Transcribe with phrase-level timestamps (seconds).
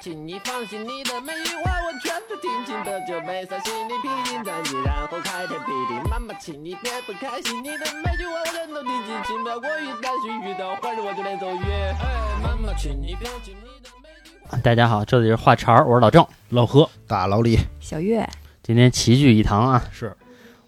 [0.00, 6.08] 请你放心，你的每一话我全都听清，这就没啥心理批评战役，然后开天辟地。
[6.10, 8.92] 妈妈，请你别不开心，你的每句话我全都听
[9.24, 11.96] 清，过于担心，遇到坏人我就连走远。
[12.00, 14.62] 哎，妈妈，请你放心，你的每句。
[14.62, 16.26] 大家好，这里是话茬儿，我是老郑。
[16.50, 18.28] 老何大老李，小月，
[18.62, 20.14] 今天齐聚一堂啊，是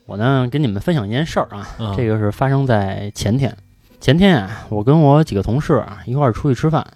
[0.06, 3.54] 我呢跟你们分享一件事儿啊，嗯这个是发生在前天。
[4.00, 6.86] 前天啊，我跟我几个同事啊一块儿出去吃饭，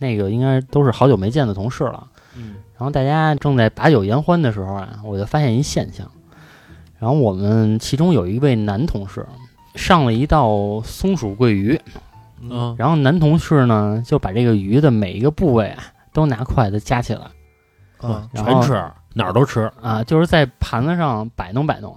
[0.00, 2.08] 那个应该都是好久没见的同事了。
[2.36, 6.10] 嗯然后大家正在把酒言欢的时候啊，我就发现一现象。
[6.98, 9.26] 然后我们其中有一位男同事
[9.74, 11.80] 上了一道松鼠桂鱼，
[12.40, 17.22] 嗯然后男同事呢就把这个鱼的每一个部位啊都拿筷子夹起来
[18.02, 18.72] 嗯，全吃
[19.12, 21.94] 哪儿都吃，啊，就是在盘子上摆弄摆弄，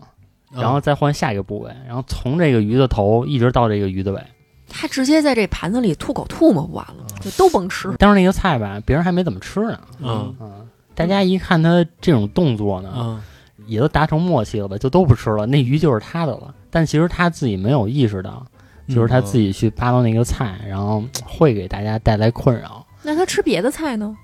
[0.51, 4.21] 然后再换下一个部位，然后从这个鱼的头一直到这个鱼的尾。
[4.67, 7.91] 他直接在这盘子里吐口吐沫不完了，就都甭吃。
[7.98, 13.21] 当时那个菜吧，别人还没怎么吃呢，嗯嗯，大家一看他这种动作呢，嗯
[13.66, 16.54] 也都达成默契了吧，就都不吃了，那鱼就是他的了。
[16.70, 18.46] 但其实他自己没有意识到，
[18.90, 22.85] 就是他自己去扒拉那个菜，然后会给大家带来困扰。
[23.01, 24.18] 那他吃别的菜呢？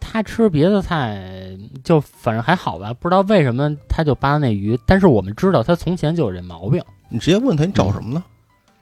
[0.00, 6.82] 他吃别的菜就反正还好吧，不知道为什么他就扒拉那鱼，但是我们知道他从前就有这毛病。
[7.08, 8.22] 你直接问他你找什么呢？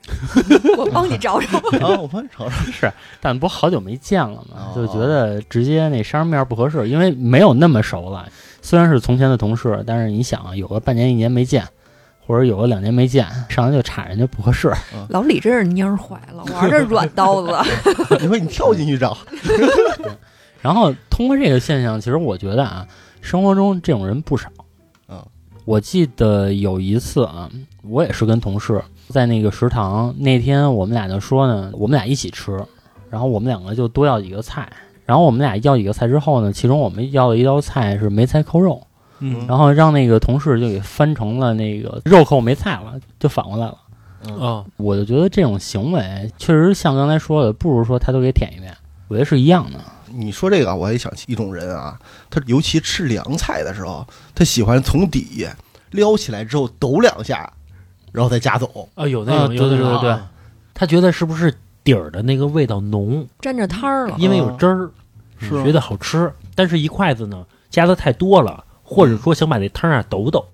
[0.76, 1.58] 我帮你找找。
[1.58, 2.50] 啊，我帮你找找。
[2.72, 8.28] 是，但不好久没见了嘛，哦就觉得直接那商面不合适，因为没有那么熟了。
[8.62, 11.64] 虽然是从前的同事，但是你想啊，有个半年一年没见，
[12.26, 14.72] 或者有个两年没见，上来就插人家不合适。
[15.08, 17.52] 老李真是蔫儿坏了，玩这软刀子。
[18.20, 19.16] 你说你跳进去找，
[20.60, 22.86] 然后通过这个现象，其实我觉得啊，
[23.20, 24.48] 生活中这种人不少。
[25.08, 25.24] 嗯，
[25.64, 27.48] 我记得有一次啊，
[27.82, 32.64] 我也是跟同事在那个食堂，那天我们俩就说呢，我们俩一起吃，
[33.10, 34.70] 然后我们两个就多要几个菜。
[35.04, 38.84] 然后我们俩要几个菜之后呢，其中我们要了一道菜是梅菜扣肉，
[39.20, 43.78] 嗯然后让那个同事就给翻成了那个肉扣梅菜了，就反过来了。
[44.40, 49.78] 啊我就觉得这种行为确实像刚才说的，不如说他都给舔一遍，我觉得是一样的。
[50.10, 51.96] 你说这个，我也想起一种人啊，
[52.28, 55.56] 他尤其吃凉菜的时候，他喜欢从底下
[55.92, 57.48] 撩起来之后抖两下，
[58.16, 58.88] 然后再夹走。
[58.94, 60.10] 啊有那啊种对对对对。
[60.10, 60.26] 啊。
[60.72, 61.52] 他觉得是不是
[61.84, 64.90] 底儿的那个味道浓，沾着汤儿了，因为有汁儿，
[65.38, 65.50] 是。
[65.62, 70.44] 觉得好吃，但是一筷子呢夹的太多了，或者说想把那汤啊抖抖，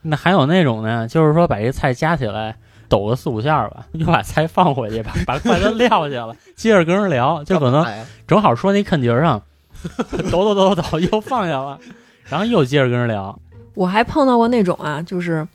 [0.00, 2.56] 那还有那种呢，就是说把这菜夹起来，
[2.88, 9.42] 抖个四五下吧， 又把菜放回去， 把把筷子撂下了，接着跟人聊，就可能哎正好说那坑节儿上，
[10.32, 11.78] 抖抖抖抖抖又放下了，
[12.24, 13.38] 然后又接着跟人聊。
[13.74, 15.46] 我还碰到过那种啊，就是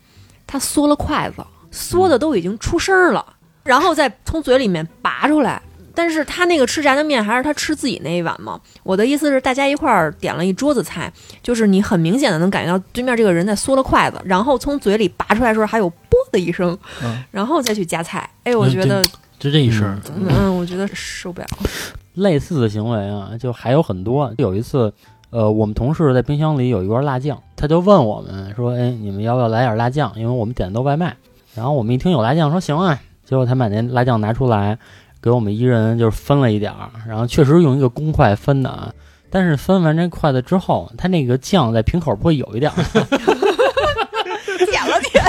[0.52, 3.24] 他缩了筷子，缩的都已经出声儿了，
[3.64, 5.62] 然后再从嘴里面拔出来。
[5.94, 8.60] 但是他那个吃炸酱面还是他吃自己那一碗嘛？
[8.84, 11.12] 我的意思是，大家一块儿点了一桌子菜，
[11.44, 18.28] 就是你很明显的能感觉到对面这个人在缩了筷子，然后从嘴里拔出来的时候还有啵的一声，嗯然后再去夹菜。
[18.44, 19.04] 哎，我觉得，
[19.38, 21.48] 就这一声，嗯，我觉得受不了。
[22.16, 24.34] 类似的行为啊，就还有很多。
[24.38, 24.94] 有一次，
[25.32, 30.12] 呃，我们同事在冰箱里有一罐辣酱，他就问我们说：“哎，你们要不要来点辣酱？
[30.16, 31.16] 因为我们点的都外卖。”
[31.56, 33.00] 然后我们一听有辣酱，说行啊。
[33.26, 34.78] 结果他把那辣酱拿出来，
[35.22, 38.92] 给我们一人就是分了一点儿，然后确实用一个公筷分的啊。
[39.30, 42.76] 但是分完这筷子之后，他那个酱在瓶口不会有一点儿，
[44.66, 45.24] 点了点，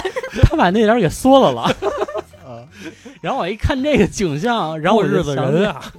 [0.44, 1.62] 他把那点儿给缩了了。
[2.42, 2.64] 啊，
[3.20, 5.92] 然后我一看这个景象，然后我日子就想起人 啊，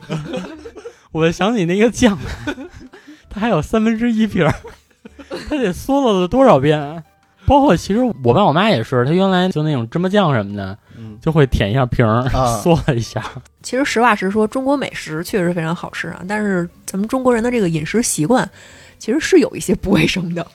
[1.12, 2.18] 我就想起那个酱，
[3.34, 4.54] 它还有三分之一瓶儿，
[5.50, 6.80] 它得嗦了了多少遍？
[6.80, 7.02] 啊？
[7.48, 11.18] 包括其实我爸我妈也是，他原来就那种芝麻酱什么的，嗯。
[11.20, 12.62] 就会舔一下瓶儿，啊。
[12.64, 13.22] 嗦了一下。
[13.64, 18.48] 其实实话实说，中国美食确实非常好吃啊，但是咱们中国人的这个饮食习惯，
[19.00, 20.46] 其实是有一些不卫生的。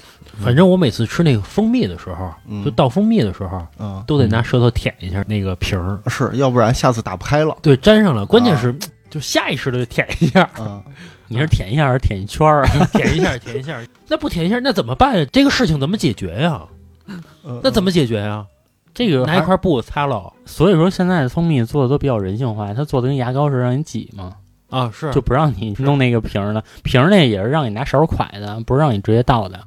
[0.43, 2.65] 反正我每次吃那个蜂蜜的时候，嗯。
[2.65, 7.57] 就倒蜂蜜的时候，嗯，都得拿舌头舔一下那个瓶儿，是要不然下次打不开了。
[7.63, 8.75] 对，粘上了，关键是
[9.11, 10.81] 就下意识的就舔一下，啊。
[11.29, 12.87] 你是舔一下还是舔一圈儿啊？
[12.93, 15.27] 舔一下，舔一下， 那不舔一下那怎么办呀？
[15.33, 16.63] 这个事情怎么解决呀？
[17.63, 18.45] 那怎么么解决呀？
[18.95, 24.35] 这个拿一块布擦了所以说现在的蜂蜜做的都比较人性化，它做的跟牙膏似的，让你挤嘛，
[24.71, 24.91] 啊？
[24.95, 26.63] 是就不让你弄那个瓶儿的。
[26.83, 29.59] 瓶儿那也是让你拿勺儿㧟的，不是让你直接倒的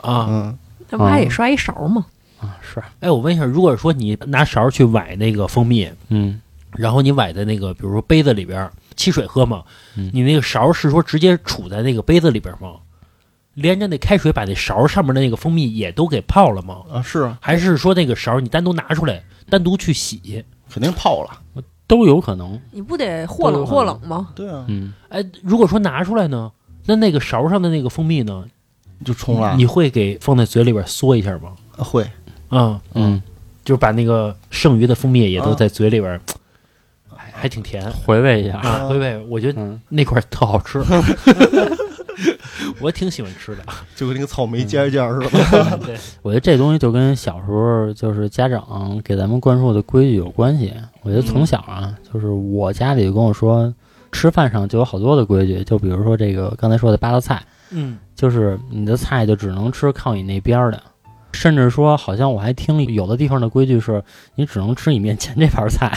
[0.00, 0.26] 啊。
[0.28, 0.58] 嗯
[0.88, 2.06] 那不还得刷一勺吗？
[2.40, 2.56] 啊。
[2.60, 6.40] 是，哎，我问一下，如果说你拿勺去崴那个蜂蜜，嗯，
[6.76, 9.62] 然后你崴在那个比如说杯子里边儿沏水喝吗，
[9.96, 12.76] 嗯你那个勺是说直接杵在那个杯子里边吗？
[13.54, 16.82] 连着那开水把那勺上面的那个蜂蜜也都给泡了吗？
[16.92, 20.44] 啊是啊，还是说那个勺你单独拿出来，单独去洗？
[20.70, 21.62] 肯定泡了。
[21.86, 22.60] 都有可能。
[22.72, 24.30] 你不得或冷或冷吗？
[24.34, 26.50] 对啊，嗯，哎，如果说拿出来呢，
[26.84, 28.44] 那那个勺上的那个蜂蜜呢？
[29.04, 29.54] 就冲了。
[29.56, 31.52] 你会给放在嘴里边嗦一下吗？
[31.78, 32.02] 会
[32.48, 33.22] 啊、嗯，
[33.64, 36.20] 就是把那个剩余的蜂蜜也都啊在嘴里边，还
[37.36, 38.58] 还挺甜回味一下。
[38.58, 38.86] 啊。
[38.88, 40.82] 回味，我觉得嗯，那块儿特好吃，
[42.80, 43.62] 我挺喜欢吃的。
[43.94, 45.78] 就跟那个草莓尖尖儿似的。
[45.84, 50.72] 对，我觉得这东西就跟小时候就是家长给咱们灌输的规矩有关系。
[51.02, 53.72] 我觉得从小啊，就是我家里就跟我说，
[54.12, 60.82] 吃饭上就有好多的规矩，就比如说这个刚才说的八道菜，嗯，就是你的菜就只能吃靠你那边的，
[61.32, 64.02] 甚至说好像我还听有的地方的规矩是
[64.34, 65.92] 你只能吃你面前这盘菜。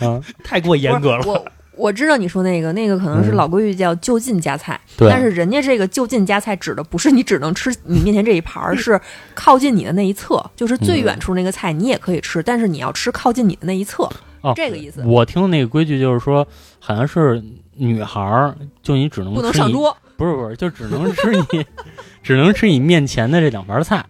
[0.00, 1.24] 啊， 太过严格了。
[1.26, 1.44] 我
[1.74, 9.00] 我知道你说那个，那个可能是嗯老规矩叫就近夹菜，对，但是人家这个就近夹菜指的不是你只能吃你面前这一盘儿， 是
[9.34, 14.04] 靠近你的那一侧，就是最远处那个菜你也可以吃，但是你要吃靠近你的那一侧，
[14.42, 16.46] 哦这个意思，我听的那个规矩就是说，
[16.78, 17.42] 好像是
[17.74, 19.96] 女孩儿就你只能不能，上桌。
[20.14, 21.66] 不是不是，就只能吃你，
[22.22, 24.04] 只能吃你面前的这两盘菜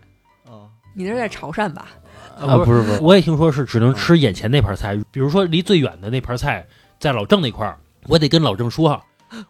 [0.47, 1.87] 哦，你那是在潮汕吧？
[2.47, 6.67] 啊，不是不是，我也听说是只能吃眼前那盘菜，比如说离最远的那盘菜
[6.99, 7.79] 在老郑那块儿，
[8.09, 9.01] 我得跟老郑说，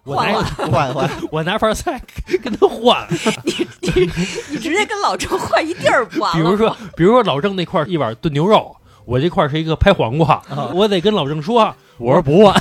[0.05, 2.01] 我拿换换换， 我拿盘菜
[2.43, 3.07] 跟他换。
[3.43, 4.11] 你你
[4.51, 6.37] 你直接跟老郑换一地儿不完了？
[6.37, 8.75] 比如说，比如说老郑那块儿一碗炖牛肉，
[9.05, 10.43] 我这块儿是一个拍黄瓜，
[10.73, 12.55] 我得跟老郑说，我说不换，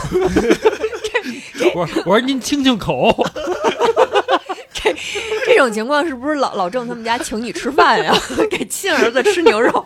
[1.75, 3.15] 我说我说您清清口，
[5.45, 8.13] 这种情况是不是老老郑他们家请你吃饭呀？
[8.49, 9.85] 给亲儿子吃牛肉，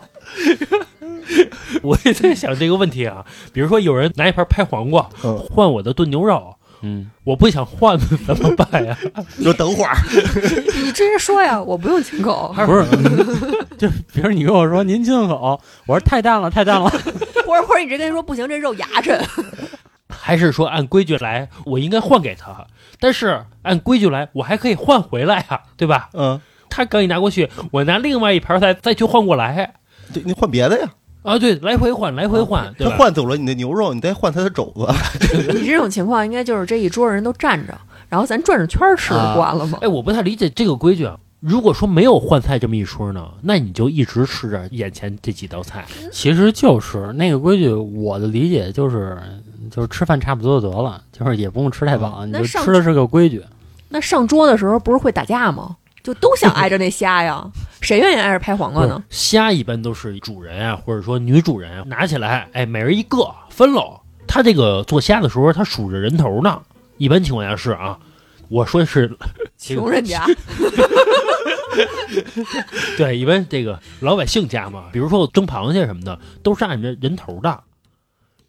[1.82, 3.24] 我也在想这个问题啊。
[3.52, 8.96] 比如说有人拿一盘拍黄瓜嗯换我的炖牛肉，嗯，我不想换怎么办呀？
[9.42, 9.96] 就等会儿。
[10.76, 12.84] 你直接说呀，我不用亲口，不是，
[13.78, 16.88] 就比如你跟我说您亲口，我说太淡了太淡了，
[17.46, 19.20] 或者或者你直接跟他说不行，这肉牙碜。
[20.08, 22.66] 还是说按规矩来，我应该换给他？
[22.98, 26.08] 但是按规矩来，我还可以换回来呀、对吧？
[26.14, 29.74] 嗯，他刚一拿过去，我拿另外一盘菜再去换过来
[30.12, 30.88] 对，你换别的呀。
[31.22, 32.92] 啊，对，来回换，来回换，对吧？
[32.92, 34.86] 他换走了你的牛肉，你再换他的肘子。
[35.52, 37.76] 你这种情况应该就是这一桌人都站着，
[38.08, 39.78] 然后咱转着圈吃啊不完了吗？
[39.82, 41.18] 哎，我不太理解这个规矩啊。
[41.40, 45.84] 如果说没有换菜这么一说呢，那你就一直吃着眼前这几道菜。
[46.12, 49.18] 其实就是那个规矩，我的理解就是
[49.70, 53.42] 就是吃饭差不多就得了，就是也不用吃太饱，你就吃的是个规矩。
[53.88, 55.76] 那上桌的时候不是会打架吗？
[56.02, 57.44] 就都想挨着那虾呀，
[57.80, 59.02] 谁愿意挨着拍黄瓜呢？
[59.10, 64.00] 虾一般都是主人啊，或者说女主人啊拿起来，哎，每人一个分喽。
[64.28, 66.60] 他这个做虾的时候，他数着人头呢。
[66.98, 67.98] 一般情况下是啊，
[68.48, 69.16] 我说的是
[69.58, 70.24] 穷人家，
[72.96, 77.62] 对，一般这个老百姓家嘛，比如说我蒸螃蟹什么的，都是按着人头的，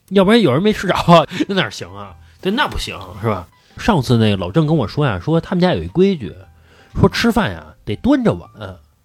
[0.10, 0.96] 要不然有人没吃着，
[1.48, 2.16] 那哪行啊？
[2.42, 3.48] 对，那不行是吧？
[3.78, 6.34] 上次那个老郑跟我说呀，说他们家有一规矩，
[7.00, 8.50] 说吃饭呀得端着碗，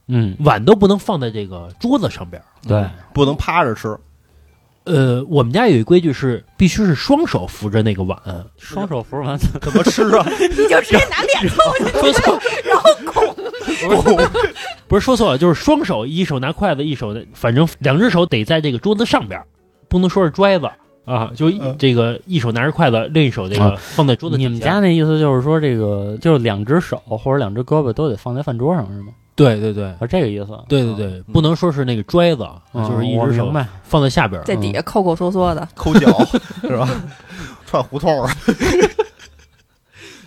[0.08, 2.43] 嗯，碗都不能放在这个桌子上边。
[2.66, 3.96] 对，不能趴着吃。
[4.84, 8.19] 呃，我们家有一规矩是必须是双手扶着那个碗，
[8.58, 10.26] 双手扶着碗，怎么吃啊？
[10.38, 13.37] 你就直接拿脸凑去，说错，然后拱。
[14.88, 19.40] 不是说错了，就是双手，一手拿筷子，一手反正两只手得在这个桌子上边，
[19.88, 20.69] 不能说是拽子
[21.04, 24.49] 啊，就这个一手拿着筷子，另一手这个啊放在桌子底下。
[24.49, 29.12] 你们家那意思就是说，这个就是两只手或者两只胳膊都得放在饭桌上是吗？
[29.35, 30.59] 对对对是这个意思？
[30.68, 33.52] 对对对，不能说是那个锥子，嗯就是一只手。
[33.82, 34.42] 放在下边。
[34.44, 36.06] 在底下抠抠缩缩的，抠脚
[36.62, 36.88] 是吧？
[37.66, 38.28] 串胡同儿。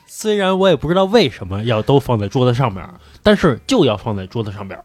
[0.07, 2.83] 虽然我也不知道为什么要都放在桌子上面，
[3.21, 4.83] 但是就要放在桌子上边儿，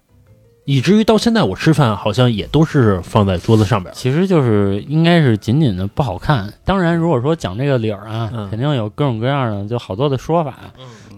[0.70, 3.92] 以至于到现在我吃饭好像也都是放在桌子上边。
[3.92, 6.54] 其实就是应该是仅仅的不好看。
[6.64, 10.54] 当然，如果说讲这个理儿啊，嗯肯定有各种各样的就好多的说法。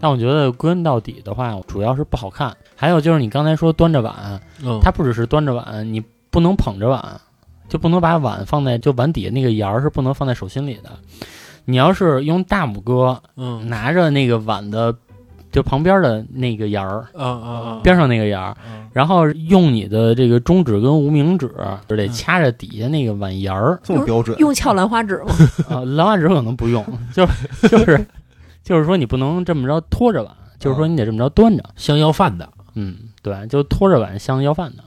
[0.01, 2.57] 但我觉得归根到底的话，主要是不好看。
[2.75, 7.21] 还有就是你刚才说端着碗，嗯，它不只是端着碗，你不能捧着碗，
[7.69, 10.91] 就不能把碗放在就碗底下那个沿儿是不能放在手心里的。
[11.67, 14.97] 你要是用大拇哥嗯拿着那个碗的
[15.53, 21.51] 就旁边的那个沿儿，啊啊啊，边上那个沿儿，嗯然后用你的这个中指跟无名指
[21.89, 23.79] 就得嗯掐着底下那个碗沿儿。
[23.83, 24.37] 这么标准？
[24.39, 25.33] 用翘兰花指吗？
[25.71, 28.07] 啊，兰花指可能不用， 就是就是
[28.65, 31.63] 就是说你不能这么着拖着碗，就是说你得这么着端着。
[31.77, 32.49] 像要饭的。
[32.75, 34.83] 嗯，对，就拖着碗像要饭的。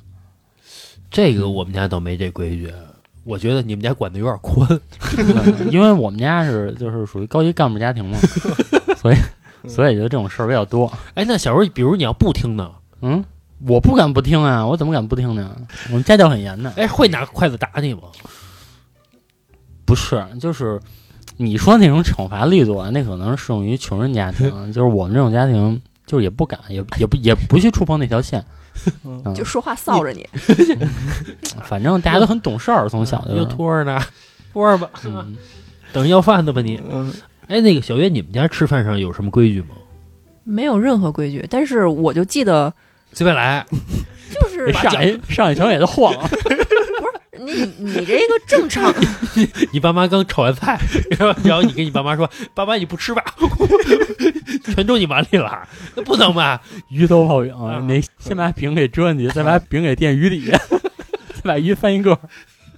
[1.12, 2.72] 这个我们家倒没这规矩，
[3.24, 4.68] 我觉得你们家管的有点宽。
[5.18, 8.18] 嗯因为我们家是就是属于高级干部家庭嘛，
[8.98, 9.16] 所以
[9.68, 10.92] 所以就这种事儿比较多。
[11.14, 13.24] 哎，那小时候比如你要不听呢，嗯，
[13.68, 15.56] 我不敢不听啊，我怎么敢不听呢？
[15.90, 16.72] 我们家教很严的。
[16.78, 18.02] 哎，会拿筷子打你吗？
[19.86, 20.80] 不是，就是
[21.38, 28.44] 你说那种惩罚力度啊，那可能适用于穷人家庭， 就是我们这种家庭，就是也不敢，也也不也不去触碰那条线。
[29.06, 30.28] 嗯就说话臊着你。
[31.64, 34.02] 反正大家都很懂事儿，从小就又托着呢，
[34.52, 35.38] 托着吧，嗯，
[35.94, 36.82] 等要饭的吧你。
[36.92, 37.14] 嗯，
[37.48, 39.70] 哎，那个小月，你们家吃饭上有什么规矩吗？
[40.44, 42.74] 没有任何规矩，但是我就记得，
[43.14, 43.66] 随便来，
[44.32, 46.30] 就是 上一上一条也就晃了。
[47.38, 48.92] 你你这个正常，
[49.36, 50.80] 你 你爸妈刚炒完菜，
[51.12, 53.24] 然后然后你跟你爸妈说：“爸妈你不吃吧，
[54.74, 56.60] 全都你碗里了，那不能吧
[56.90, 62.18] 鱼头泡饼啊，你先把饼给遮进去，再把饼给垫鱼底下，再把鱼翻一个。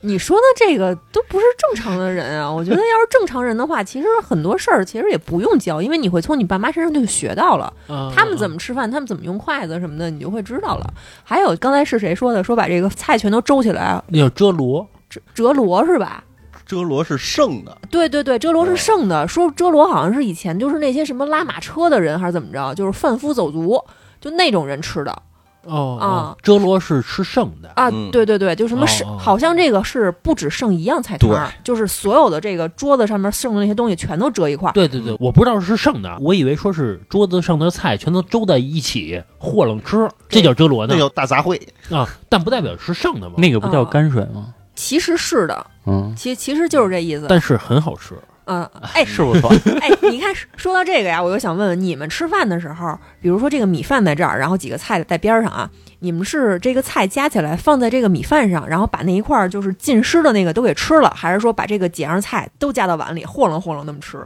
[0.02, 2.50] 你说的这个都不是正常的人啊！
[2.52, 10.94] 我觉得要是正常人的话，其实很多事儿其实也不用教，因为你会从你爸妈身上就学到了，？”啊他们怎么吃饭，他们怎么用筷子什么的，你就会知道了。
[11.24, 12.44] 还有刚才是谁说的？
[12.44, 14.88] 说把这个菜全都周起来，那叫遮罗？
[15.10, 16.24] 折折罗是吧？
[16.66, 19.26] 遮罗是剩的，对对对，遮罗是剩的。
[19.26, 23.82] 说遮罗好像是以前就是那些什么拉马车的人还是怎么着，就是贩夫走卒，
[24.20, 25.22] 就那种人吃的
[25.68, 27.70] 哦啊，遮罗是吃剩的。
[27.76, 27.90] 啊。
[27.90, 34.74] 嗯对对对，就什么剩，哦哦好像这个是不只剩一样菜摊儿，就是所有的这个桌子上面剩的那些东西全都折一块儿。
[34.74, 41.60] 对对对，我不知道是剩的，我以为说是桌子上的菜全都周在一起和楞吃，这叫遮罗呢那叫大杂烩。
[41.92, 43.36] 啊，但不代表是剩的嘛。
[43.38, 44.54] 那个不叫泔水吗？
[44.76, 47.26] 其实是的，嗯，其其实就是这意思。
[47.28, 48.16] 但是很好吃。
[48.48, 48.64] 嗯，
[48.94, 49.50] 哎是不错。
[49.80, 64.20] 哎，你看说到这个呀，我又想问问你们吃饭的时候，比如说这个米饭在这儿，然后几个菜在边儿上啊，你们是这个菜夹起来放在这个米饭上，然后把那一块儿就是浸湿的那个都给吃了，还是说把这个几样菜都夹到碗里和楞和楞那么吃？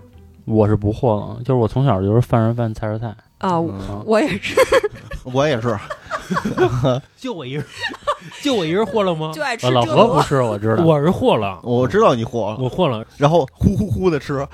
[0.45, 3.13] 我是不和楞，就是我从小就是饭是饭，菜是菜。
[3.39, 4.55] 啊，我也是，
[5.23, 5.75] 我也是，
[7.17, 7.65] 就我一人，
[8.41, 9.41] 就我一人和了吗就？
[9.41, 9.81] 爱吃呃老。
[9.83, 10.83] 何不是，我知道。
[10.83, 13.05] 我是和了，我知道你和了，我和了。
[13.17, 14.45] 然后呼呼呼的吃，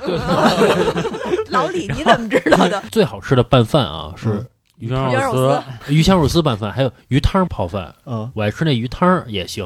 [1.49, 2.81] 老李，你怎么知道的？
[2.91, 4.45] 最好吃的拌饭啊，是嗯
[4.79, 7.91] 鱼香肉丝丝，鱼香肉丝拌饭，还有鱼汤泡饭。
[8.05, 9.65] 嗯，我爱吃那鱼汤也行，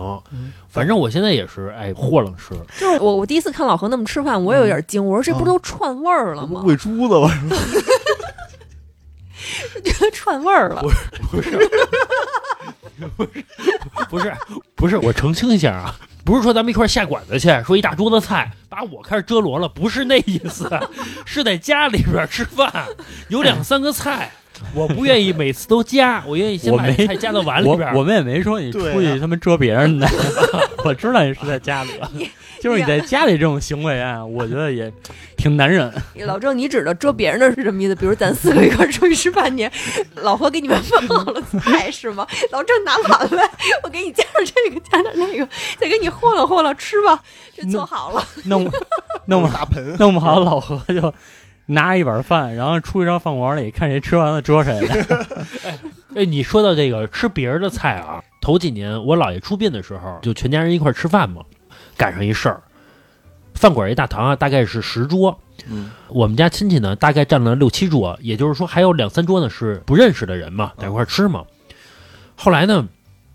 [0.70, 2.53] 反正我现在也是爱和了吃。
[2.80, 6.62] 就是我我第一次看老何那么吃饭，我也有点惊，我说这不都串味儿了吗？
[6.65, 7.30] 喂猪的吧？
[9.83, 10.81] 觉得串味儿了。
[11.31, 11.51] 不是
[13.17, 13.43] 不是，
[14.10, 14.33] 不是，
[14.75, 20.69] 不是我澄清一下啊，不是说咱们一块儿下馆子去，说一大桌子菜把我开始遮罗了，不是那意思，
[21.25, 22.71] 是在家里边吃饭，
[23.29, 24.31] 有两三个菜，
[24.75, 27.91] 我不愿意每次都加，我愿意先把菜加到碗里我边。
[27.95, 30.07] 我们也没说你出去他妈遮别人的，
[30.86, 32.12] 我知道你是在家里了。
[32.62, 34.91] 就是你在家里这种行为啊， 我觉得也
[35.36, 35.91] 挺难忍。
[36.25, 37.96] 老郑，你指的捉别人的是什么意思？
[37.96, 39.70] 比如咱四个一块儿出去吃饭去，
[40.15, 42.25] 老何给你们放好了菜是吗？
[42.51, 43.50] 老郑拿碗来，
[43.84, 45.48] 我给你加点这个，加点那个，
[45.80, 47.20] 再给你和了和了，吃吧，
[47.56, 48.24] 这做好了。
[48.46, 48.70] 弄
[49.25, 51.12] 弄不大盆，弄不好，老何就
[51.65, 55.27] 拿一碗饭，然后出一张饭馆里看谁吃完了捉谁的。
[56.15, 61.41] 哎，你说到这个吃别人的菜啊，头几年我姥爷出殡的时候，就全家人一块儿吃饭嘛，
[62.01, 62.63] 赶上一事儿，
[63.53, 65.39] 饭馆一大堂啊，大概是十桌，
[65.70, 71.43] 嗯，我们家亲戚呢，大概占了六七桌，也就是说还有两三桌呢是不认识的人嘛，在一块儿吃嘛。
[72.36, 72.88] 后来呢，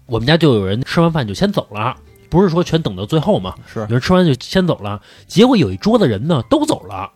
[0.07, 1.97] 我们家就有人吃完饭就先走了，
[2.29, 5.01] 不是说全等到最后嘛，是有人吃完就先走了。
[5.29, 7.13] 结果有一桌的人呢都走了，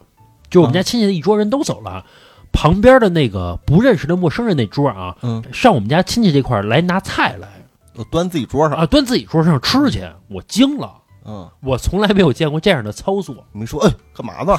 [0.50, 2.07] 就我们家亲戚的一桌人都走了，
[2.52, 7.49] 旁边的那个不认识的陌生人那桌啊，嗯，上我们家亲戚这块来拿菜来
[7.97, 10.95] 我端自己桌上，啊，端自己桌上吃去，我惊了。
[11.31, 14.59] 嗯，我从来没有见过这样的操作， 没说，哎，干嘛呢？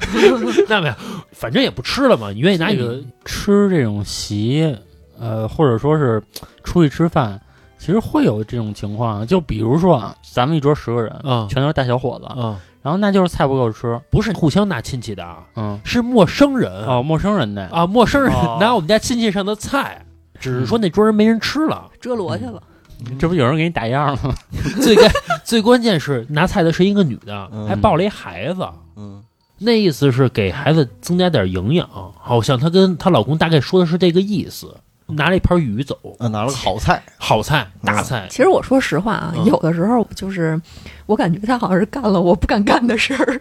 [0.66, 0.94] 那没有，
[1.32, 2.30] 反正也不吃了嘛。
[2.30, 4.74] 你愿意拿你这个吃这种席，
[5.18, 6.22] 呃，或者说是
[6.64, 7.38] 出去吃饭，
[7.78, 9.26] 其实会有这种情况。
[9.26, 16.70] 就比如说啊，咱们一桌十个人，啊全都是大小伙子，嗯，然后那就是菜不够吃，不是互相拿亲戚的啊，嗯，是陌生人。
[16.86, 18.56] 哦，陌生人的，啊，陌生人哦。
[18.60, 20.04] 拿我们家亲戚上的菜，
[20.40, 21.90] 只是说那桌人没人吃了。
[22.00, 22.62] 遮罗去了，
[23.18, 24.34] 这不有人给你打样了吗？
[24.82, 25.10] 最关
[25.44, 27.66] 最关键是拿菜的是一个女的，嗯。
[27.68, 28.66] 还抱了一孩子。
[28.96, 29.22] 嗯，
[29.58, 31.88] 那意思是给孩子增加点营养，
[32.18, 34.74] 好像她跟她老公大概说的是这个意思。
[35.08, 39.44] 拿了一盘鱼走，啊，拿了个好菜，好菜大菜，其实我说实话啊，嗯。
[39.44, 40.60] 有的时候就是
[41.06, 43.40] 我感觉他好像是干了我不敢干的事儿，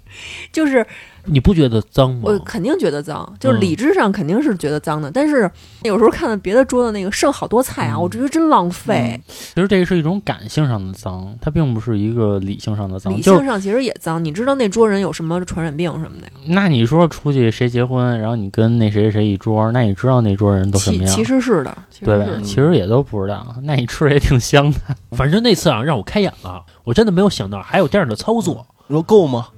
[0.52, 0.86] 就是
[1.26, 2.20] 你不觉得脏吗？
[2.24, 5.10] 我肯定觉得脏，就是嗯理智上肯定是觉得脏的。
[5.10, 5.50] 但是
[5.82, 9.20] 有时候看到别的桌子那个剩好多菜啊，嗯我觉得真浪费。
[9.28, 13.12] 其实这个是一种感性上的脏，它并不是一个理性上的脏。
[13.12, 16.32] 理性上其实也脏，你知道那桌人有什么传染病什么的呀？
[16.46, 22.42] 那你说出去谁结婚，然后你跟那谁谁谁一桌，那你知道那桌人都什么样，其其实是的，对吧是？
[22.42, 24.78] 其实也都不知道，那你吃的也挺香的。
[25.16, 28.66] 反正那次啊，让我开眼了，我真的没有想到还有这样的操作。
[28.88, 29.48] 你说够吗？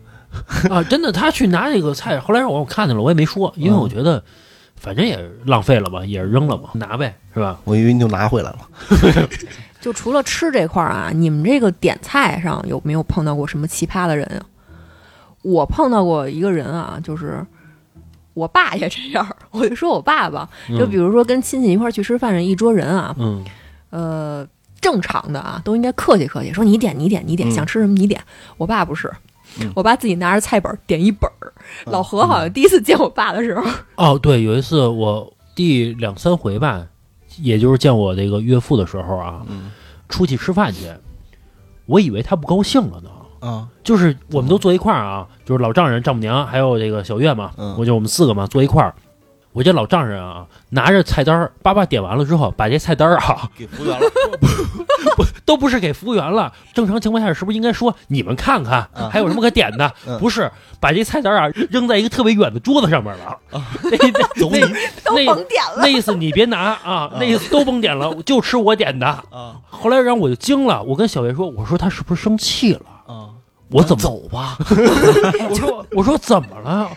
[0.70, 4.22] 啊，真的，他去拿那个菜，后来让我看见了，我也没说，因为我觉得
[4.76, 7.58] 反正也浪费了吧，也是扔了嘛，拿呗，是吧？
[7.64, 8.58] 我以为你就拿回来了。
[9.80, 14.42] 就除了吃这块儿啊，你们这个点菜上有没有碰到过什么奇葩的人啊？
[15.42, 17.46] 我碰到过一个人啊，就是
[18.34, 19.24] 我爸也这样。
[19.52, 23.44] 我就说我爸吧，就比如说跟亲戚一块儿去吃饭，一桌人啊，嗯，
[23.90, 24.46] 呃，
[24.80, 28.20] 正常的啊，都应该客气客气，说你点你点你点，嗯想吃什么你点。
[28.56, 29.08] 我爸不是
[29.60, 31.52] 嗯，我爸自己拿着菜本儿点一本儿。
[31.86, 31.92] 嗯。
[31.92, 33.64] 老何好像第一次见我爸的时候，
[33.96, 36.86] 哦，对，有一次我第两三回吧，
[37.38, 39.70] 也就是见我这个岳父的时候啊，嗯。
[40.08, 40.86] 出去吃饭去，
[41.86, 43.10] 我以为他不高兴了呢。
[43.40, 47.76] 啊，就是我们都坐一块儿啊，就是老丈人、丈母娘还有这个小月嘛，嗯。
[47.78, 48.94] 我就我们四个嘛坐一块儿。
[49.58, 54.08] 我这老丈人啊，拿着菜单儿，叭叭点完了之后，把这菜单儿啊， 给服务员了。
[55.16, 56.52] 不都不是给服务员了。
[56.72, 59.92] 正常情况下是不是应该说你们看看啊还有什么可点的？
[60.06, 60.48] 嗯不是，
[60.78, 63.36] 把这菜单儿啊扔在一个特别远的桌子上面了。
[63.50, 63.60] 那
[63.90, 65.88] 那 那 都那甭点了那。
[65.88, 69.06] 意思你别拿啊，那意思都甭点了，就吃我点的。
[69.08, 72.82] 啊后来然后我就惊了，我跟小月说，我说他是不是生气了？
[73.08, 73.30] 啊！
[73.70, 74.56] 我怎么走吧？
[75.50, 76.88] 我说我说怎么了？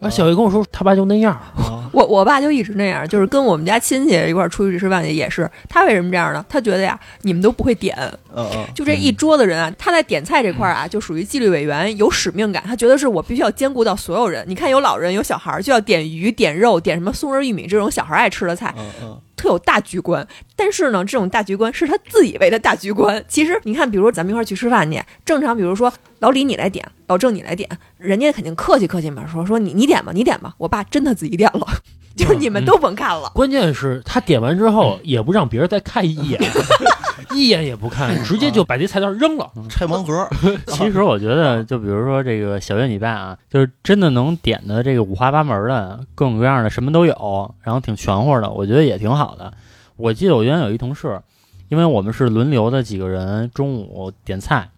[0.00, 1.32] 啊，小月跟我说他爸就那样。
[1.32, 6.44] 啊我我爸就一直那样，就是跟我们家亲戚一块儿出去吃饭去，也是他为什么这样呢？
[6.48, 7.96] 他觉得呀，你们都不会点，
[8.34, 12.62] 嗯嗯，就这一桌子人啊，他在点菜这块儿啊，就属于纪律委员，有使命感。
[12.66, 14.44] 他觉得是我必须要兼顾到所有人。
[14.48, 20.26] 你看，有老人，有小孩儿，就要点鱼、点肉、点什么松仁玉米这种小孩儿爱吃的菜，嗯嗯特有大局观。
[20.56, 23.22] 但是呢，这种大局观是他自以为的大局观。
[23.28, 30.54] 其实你看，比如咱们一块儿去吃饭去，正常，比如说老李你来点，老郑你来点，人家肯定客气客气嘛，说说你你点吧，你点吧。
[30.58, 31.66] 我爸真的自己点了，
[32.16, 33.30] 就是你们都甭看了。
[33.34, 36.40] 关键是他点完之后也不让别人再看一眼，
[37.32, 39.48] 一眼也不看，直接就把这菜单扔了。
[39.68, 40.28] 拆盲盒。
[40.66, 49.52] 其实我觉得，就比如说这个小月你爸啊，就是真的能点的这个五花八门的，各种各样的什么都有，然后挺全乎的，我觉得也挺好的。
[49.96, 51.20] 我记得我原来有一同事，
[51.68, 54.70] 因为我们是轮流的几个人中午点菜，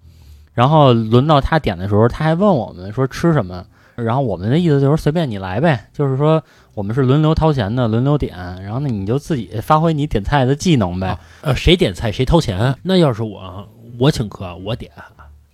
[0.61, 6.43] 然后轮到他点的时候，他还问我们说吃什么，然后我们的意思就是随便你来呗，就是说
[6.75, 11.17] 我们是轮流掏钱的，轮流点，然后呢你就自己发挥你点菜的技能呗。
[11.41, 12.77] 呃，谁点菜谁掏钱。
[12.83, 13.67] 那要是我，
[13.99, 14.93] 我请客我点，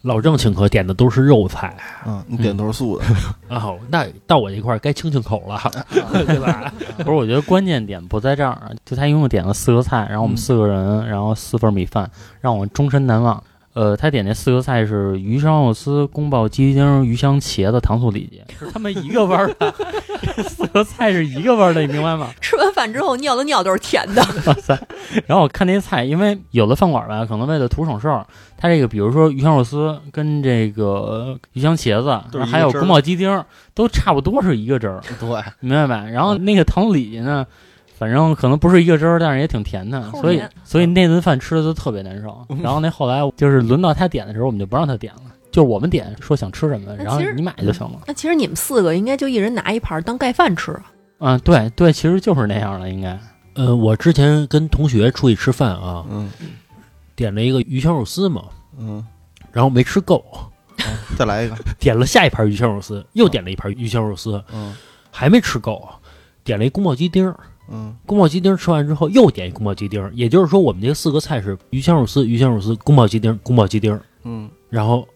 [0.03, 3.05] 老郑请客点的都是肉菜嗯，你点都是素的。
[3.49, 5.61] 啊， 那到我这块儿该清清口了，
[6.27, 6.73] 对吧？
[6.99, 13.41] 不是，我觉得关键点不在这儿啊，就他一共点了四个菜，然后我们嗯四个人，然后四份米饭，让我终身难忘。
[13.77, 19.75] 呃，他点那四个菜是鱼香肉丝、宫保鸡丁、鱼香茄子、糖醋里脊，是他们一个味儿的，
[20.35, 22.31] 这四个菜是一个味儿的，你明白吗？
[22.41, 24.75] 吃完饭之后尿的尿都是甜的，哇塞！
[25.27, 35.03] 然后我看那菜，因为有的饭馆吧，可能为了图省事儿，它这个比如说鱼香肉丝跟这个鱼香茄子，还有宫保鸡丁，都差不多是一个汁儿。
[35.21, 35.29] 对，
[35.61, 36.07] 明白吧？
[36.07, 37.47] 然后那个糖醋里脊呢，
[37.99, 42.47] 反正可能不是一个汁儿，但是也挺甜的，所以所以那顿饭吃的都特别难受。
[42.63, 48.01] 然后那后来就是轮到他点的时候，我们就不让他点了，就是我们点说想吃什么，然后你买就行了。
[48.07, 50.79] 那其实你们四个应该就一人拿一盘儿当盖饭吃。
[51.19, 53.19] 嗯，对对，其实就是那样了，应该。
[53.55, 56.31] 呃，我之前跟同学出去吃饭啊，嗯
[57.15, 58.45] 点了一个鱼香肉丝嘛，
[58.79, 59.03] 嗯，
[59.51, 60.23] 然后没吃够，
[61.17, 61.57] 再来一个。
[61.81, 64.75] 点了下一盘鱼香肉丝，又点了一盘鱼香肉丝，嗯
[65.11, 65.89] 还没吃够，
[66.45, 67.35] 点了一宫保鸡丁儿。
[67.69, 75.07] 嗯宫保鸡丁吃完之后，又点一宫保鸡丁，也就是说，我们这四个菜是鱼香肉丝、鱼香肉丝、宫保鸡丁、宫保鸡丁，嗯然后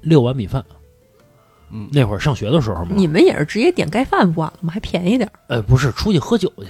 [0.00, 0.64] 六碗米饭。
[1.72, 4.72] 嗯，那会儿上学的时候嘛，你们也是直接点盖饭不完了吗？
[4.72, 5.32] 还便宜点儿。
[5.46, 6.66] 呃，不是出去喝酒去，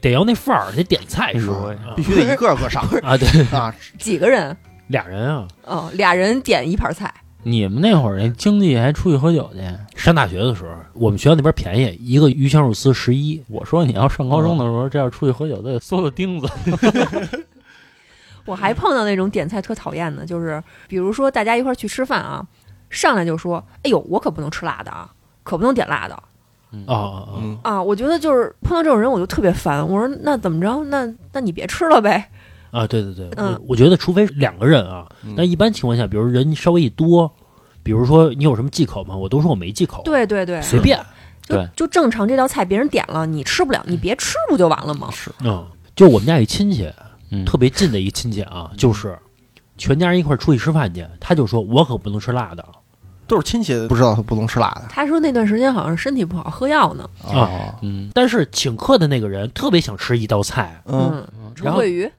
[0.00, 1.76] 得要那范儿，得点菜是吧？
[1.94, 3.74] 必须得一个个上啊，对，啊！
[3.98, 4.56] 几个人？
[4.88, 7.12] 俩人啊，哦，俩人点一盘菜。
[7.44, 9.60] 你们那会儿那经济还出去喝酒去？
[9.96, 13.40] 上大学的时候，我们学校那边便宜，一个鱼香肉丝十一。
[13.48, 16.48] 我说你要上高中的时候，这要出去喝酒都得缩了钉子。
[18.46, 22.46] 我还碰到那种点菜特讨厌的，就是比如说大家一块儿去吃饭啊，
[22.90, 25.10] 上来就说：“哎呦，我可不能吃辣的啊，
[25.42, 26.22] 可不能点辣的啊
[26.86, 27.28] 啊啊！
[27.38, 29.86] 嗯啊！”我觉得就是碰到这种人，我就特别烦。
[29.86, 30.84] 我说：“那怎么着？
[30.84, 32.30] 那那你别吃了呗。
[32.74, 37.30] 啊，对对对，嗯我我觉得除非两个人啊，嗯但一般情况下，比如人稍微一多，
[37.82, 39.16] 比如说你有什么忌口吗？
[39.16, 40.98] 我都说我没忌口，”，对对对，随便。
[41.46, 45.10] 就对就正常这道菜别人点了，你吃不了，你别吃不就完了吗？
[45.12, 45.62] 是，嗯，
[45.94, 46.90] 就我们家有一亲戚，
[47.30, 49.14] 嗯，特别近的一亲戚啊，就是
[49.76, 52.66] 全家人一块儿出去吃饭去，他就说我可不能吃辣的
[53.26, 57.06] 都是亲戚，不知道他不能吃辣的他说那段时间好像身体不好，喝药呢。
[57.22, 57.74] 啊。
[57.82, 62.10] 嗯，但是请客的那个人特别想吃一道菜，嗯，嗯，然后臭鳜鱼，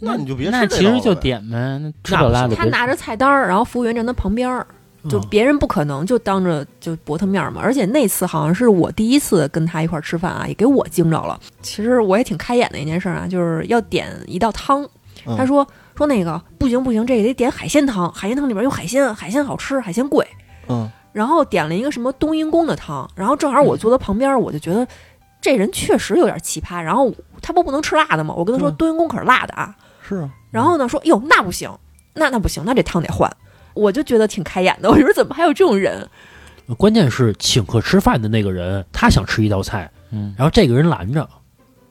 [0.00, 4.66] 那你就别吃那其实就点呗，那吃点辣的他拿着菜单儿，然后服务员站他旁边儿，
[5.08, 7.60] 就嗯别人不可能就当着就驳他面儿嘛。
[7.62, 11.38] 而且那次好像是我第一次跟他一块儿吃饭啊，也给我惊着了。
[11.62, 14.82] 其实我也挺开眼的一件事儿啊，就是要点一道汤，
[15.26, 20.26] 嗯他说说那个不行不行，这个得点海鲜汤，海鲜汤里边有海鲜，海鲜好吃，海鲜贵。
[20.68, 24.86] 嗯然后点了一个什么冬阴功的汤，然后正好我坐他旁边，我就觉得
[25.40, 26.80] 这人确实有点奇葩。
[26.80, 28.32] 然后他不不能吃辣的吗？
[28.36, 29.74] 我跟他说嗯冬阴功可是辣的啊。
[30.10, 31.70] 是啊，然后呢说哟那不行，
[32.14, 33.30] 那那不行，那这汤得换。
[33.72, 36.06] 我就觉得挺开眼的， 我说怎么还有这种人？
[36.76, 41.28] 关键是请客吃饭的那个人，他想吃一道菜，嗯，然后这个人拦着，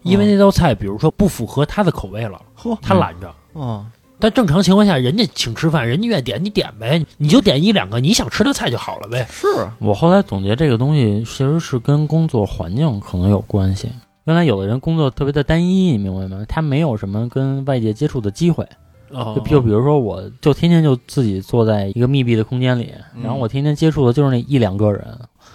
[0.04, 3.34] 因为那道菜比如说不符合他的口味了，呵他拦着。
[3.56, 3.86] 嗯，
[4.20, 9.26] 但正常情况下，人家请吃饭，人家愿意点你点呗，你就点一两个你想吃的菜就好了呗。
[9.32, 13.90] 是啊我后来总结这个东西其实是跟工作环境可能有关系。
[14.30, 16.46] 原来有的人工作特别的单一，你明白吗？
[16.48, 18.64] 他没有什么跟外界接触的机会。
[19.10, 25.04] 哦就就比如说，我就天天就自己坐在一个密闭的空间里，嗯然后我天天接触的就是那一两个人，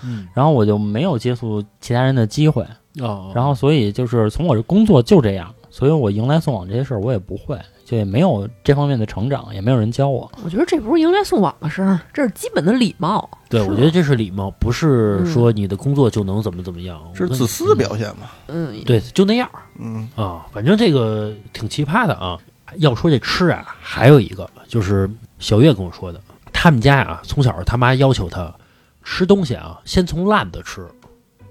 [0.03, 2.67] 嗯然后我就没有接触其他人的机会，
[2.99, 10.31] 哦，然后所以就是从我这工作就这样，所以我迎来送往这些事儿我也不会，就也没有这方面的成长，也没有人教我。
[10.45, 13.29] 我觉得这不是迎来送往的事儿，这是基本的礼貌。
[13.49, 20.47] 对，我觉得这是礼貌，不是嗯说你的工作就能怎么怎么样，是自私的表现嘛，嗯，对，就那样嗯啊。
[20.53, 22.39] 反正这个挺奇葩的啊。
[22.77, 25.11] 要说这吃啊，还有一个就是
[25.41, 26.21] 小月跟我说的，
[26.53, 28.55] 他们家啊、从小他妈要求他
[29.03, 30.87] 吃东西啊，先从烂的吃，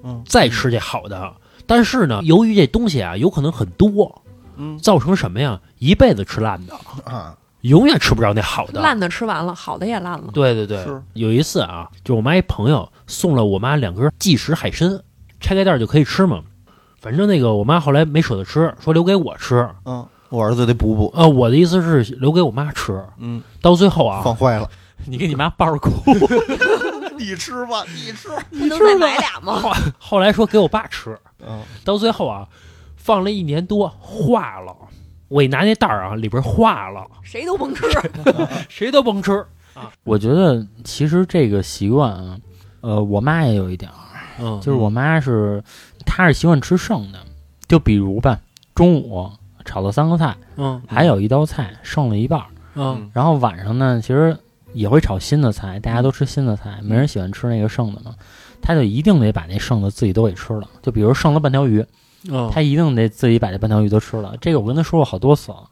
[0.01, 1.33] 嗯再吃这好的。
[1.65, 4.21] 但是呢，由于这东西啊有可能很多，
[4.57, 5.59] 嗯造成什么呀？
[5.79, 6.73] 一辈子吃烂的，
[7.03, 8.81] 啊，永远吃不着那好的。
[8.81, 10.25] 烂的吃完了，好的也烂了。
[10.33, 15.01] 对对对，有一次啊，就我妈一朋友送了我妈两根即食海参，
[15.39, 16.41] 拆开袋儿就可以吃嘛。
[17.01, 19.67] 反正那个我妈后来没舍得吃，说留给我吃。
[19.85, 23.03] 嗯，我儿子得补补，呃，我的意思是留给我妈吃。
[23.17, 24.69] 嗯，到最后啊，放坏了，
[25.05, 25.91] 你给你妈抱着哭，
[27.17, 29.61] 你吃吧，你吃， 你能再买俩吗？
[29.99, 31.17] 后来说给我爸吃。
[31.45, 32.47] 嗯，到最后啊，
[32.97, 34.75] 放了一年多，化了。
[35.29, 37.85] 我一拿那袋儿啊，里边化了，谁都甭吃。
[38.69, 39.31] 谁都甭吃
[39.73, 39.91] 啊。
[40.03, 42.37] 我觉得其实这个习惯啊，
[42.81, 43.97] 呃，我妈也有一点儿，
[44.39, 45.63] 嗯，就是我妈是，
[46.05, 47.19] 她是习惯吃剩的，
[47.67, 48.39] 就比如吧，
[48.75, 49.31] 中午
[49.65, 52.45] 炒了三个菜，嗯还有一道菜剩了一半儿，
[52.75, 54.37] 嗯然后晚上呢，其实
[54.73, 58.13] 也会炒新的菜，大家都吃新的菜，没人喜欢吃那个剩的嘛，
[58.61, 61.85] 他就一定得把那剩的自己都给吃了，就比如剩了半条鱼，
[62.29, 65.63] 嗯，她一定得自己把这半条鱼都吃了，这个我跟他说过好多次了。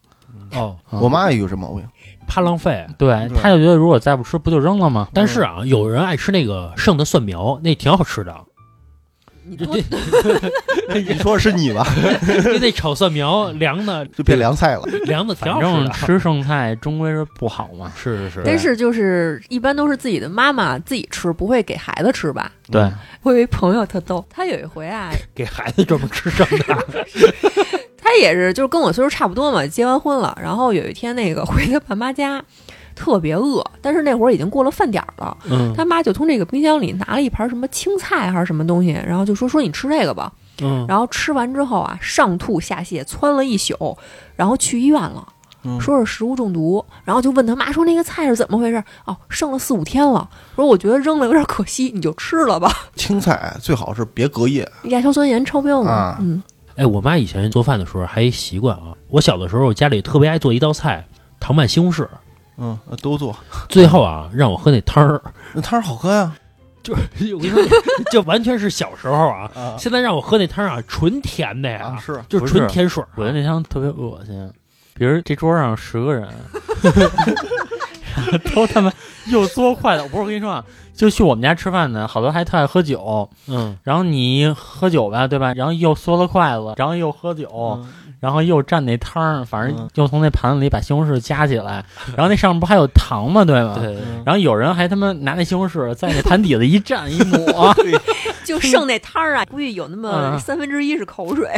[0.53, 1.83] 哦，嗯我妈也有这毛病，
[2.27, 2.85] 怕浪费。
[2.97, 3.37] 对，对。
[3.37, 5.07] 她就觉得如果再不吃，不就扔了吗？
[5.13, 8.35] 但是啊，有人爱吃那个剩的蒜苗，那挺好吃的。
[9.57, 9.99] 这你多
[10.89, 11.85] 这 你说是你吧？
[12.51, 15.71] 你那炒蒜苗凉的， 就变凉菜了，凉的挺反好吃的。
[15.71, 17.91] 正吃剩菜终归是不好嘛。
[17.95, 22.51] 是是是，但是就是一般都是自己的妈妈自己吃，不会给孩子吃吧？
[22.71, 22.89] 对，
[23.23, 26.77] 我有一朋友特逗，他有一回啊，给孩子专门吃剩菜。
[28.03, 32.43] 他也是就是跟我岁数差不多嘛，结完婚了，然后有一天那个回他爸妈家，
[32.95, 43.97] 特别饿，但是那会儿已经过了饭点儿了，嗯他妈就从这个冰箱里拿了一盘什么青菜还是什么东西，然后就说说你吃这个吧，嗯，然后吃完之后啊，上吐下泻，窜了一宿，
[44.35, 45.27] 然后去医院了。
[45.63, 48.83] 嗯说是食物中毒，然后就问他妈说那个菜是怎么回事？
[49.05, 50.27] 哦，剩了四五天了。
[50.55, 52.75] 说我觉得扔了有点可惜，你就吃了吧。
[52.95, 56.41] 青菜最好是别隔夜，亚硝酸盐超标嘛，啊嗯，
[56.77, 58.85] 哎，我妈以前做饭的时候还一习惯啊。
[59.07, 61.07] 我小的时候，我家里特别爱做一道菜
[61.39, 62.07] 糖拌西红柿，
[62.57, 63.35] 嗯，都做，
[63.69, 65.21] 最后啊让我喝那汤儿，
[65.53, 66.31] 那汤儿好喝呀，
[66.83, 67.61] 就是我跟你说，
[68.11, 69.49] 就完全是小时候啊。
[69.55, 73.09] 啊现在让我喝那汤儿啊，纯甜的呀，啊是，就是纯甜水儿啊。
[73.15, 74.51] 我觉得那汤特别恶心。
[74.93, 76.27] 比如这桌上十个人，
[78.53, 78.91] 都他妈
[79.27, 80.03] 又嘬筷子。
[80.03, 83.27] 我不是我跟你说啊，就去我们家吃饭呢，好多还特爱喝酒。
[83.47, 85.53] 嗯，然后你喝酒吧，对吧？
[85.53, 87.49] 然后又嗦了筷子，然后又喝酒，
[87.81, 89.89] 嗯然后又蘸那汤儿，反正嗯。
[89.95, 91.83] 又从那盘子里把西红柿夹起来，
[92.15, 93.43] 然后那上面不还有糖吗？
[93.43, 93.75] 对吗？
[93.77, 97.75] 对，嗯然后有人还他妈拿那西红柿在那盘底子一蘸一抹，
[98.45, 100.39] 就剩那汤儿啊， 估计有那么嗯。
[100.39, 101.49] 三分之一是口水。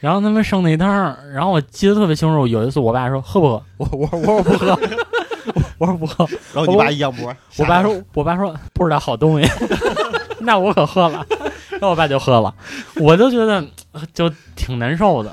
[0.00, 4.78] 然后他们剩那汤儿，然后我记得特别清楚，有一次我爸说喝不喝，我我我说不喝，
[5.78, 9.50] 我说不喝，然后你爸一仰脖，我爸说我爸说不知道好东西，
[10.40, 11.26] 那我可喝了，
[11.80, 12.52] 然后我爸就喝了，
[13.00, 15.32] 我就觉得呃就挺难受的，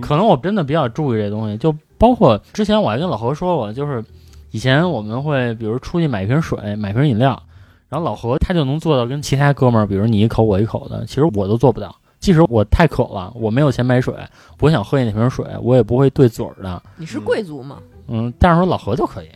[0.00, 4.04] 可能我真的比较注意这东西，就包括之前我还跟老何说过，就是
[4.50, 7.42] 以前我们会比如出去买一瓶水，买瓶饮料，
[7.88, 11.94] 然后老何他就能做到跟其他哥们儿，比如你一口我一口的，其实我都做不到。
[12.18, 14.12] 即使我太渴了，我没有钱买水，
[14.60, 16.82] 我想喝那瓶水，我也不会对嘴儿的。
[16.96, 17.78] 你是贵族吗？
[18.08, 19.28] 嗯，但是说老何就可以，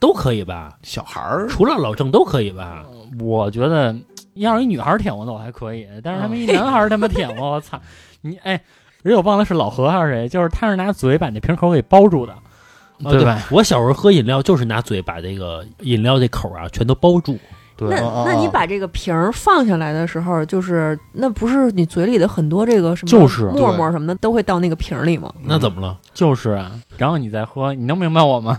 [0.00, 0.76] 都可以吧？
[0.82, 2.84] 小孩儿除了老郑都可以吧？
[3.20, 3.94] 我觉得
[4.34, 7.80] 要是一女孩舔我那我还可以，但是他们一男孩他妈舔我， 我操！
[8.20, 8.60] 你哎，
[9.02, 13.42] 人我忘了是老何还是谁，就是他是拿嘴把那瓶口给包住的，啊对吧？
[13.50, 17.38] 我小时候喝饮料就是拿嘴把这个饮料这口啊全都包住。
[17.88, 25.32] 对那那你把这个瓶儿放下来的时候，就是那不是你嘴里的很多这个什么就是沫沫什么的都会到那个瓶儿里吗？
[25.42, 25.98] 那怎么了？
[26.12, 26.72] 就是啊。
[26.98, 28.56] 然后你再喝，你能明白我吗？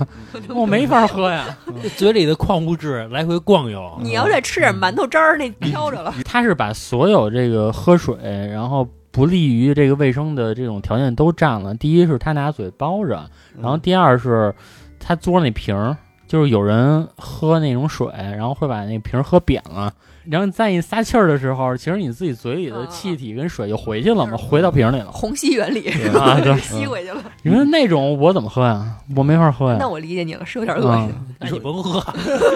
[0.50, 1.46] 我没法喝呀。
[1.82, 3.98] 这嘴里的矿物质来回逛悠。
[4.02, 6.14] 你要再吃点馒头渣儿，那飘着了。
[6.26, 8.16] 他是把所有这个喝水，
[8.52, 11.74] 然后不利于这个卫生的这种条件都占了。
[11.76, 13.24] 第一是他拿嘴包着，
[13.62, 14.54] 然后第二是
[15.00, 15.96] 他嘬那瓶儿，
[16.34, 19.94] 就是有人喝那种水，然后会把那瓶儿喝扁了。
[20.26, 25.12] 然后再一撒气儿的时候，其实你自己嘴里的气体跟水就回去了嘛，回到瓶里了。
[25.12, 27.22] 虹吸原理 啊对吸回去了。
[27.44, 28.98] 你说那种我怎么喝呀？
[29.16, 29.78] 我没法喝呀。
[29.80, 31.14] 那我理解你了，是有点恶心。
[31.30, 32.04] 嗯那你甭喝，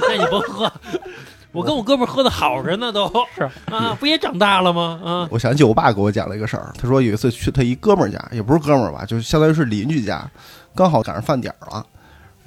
[0.10, 0.72] 那你甭喝。
[1.52, 5.00] 我跟我哥们儿喝的好着呢，都是啊，不也长大了吗？
[5.06, 10.28] 啊，我想起我爸给我讲了一个事儿，他说有一次去他一哥们儿家，也不是哥们儿吧，就是相当于是邻居家，
[10.74, 11.86] 刚好赶上饭点儿了，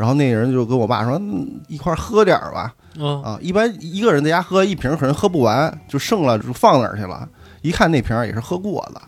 [0.00, 7.28] 然后那人就跟我爸说，嗯一块儿喝点儿吧，嗯，啊，一般一个人在家喝一瓶可能喝不完，就剩了就放哪儿去了，
[7.60, 9.02] 一看那瓶儿也是喝过的，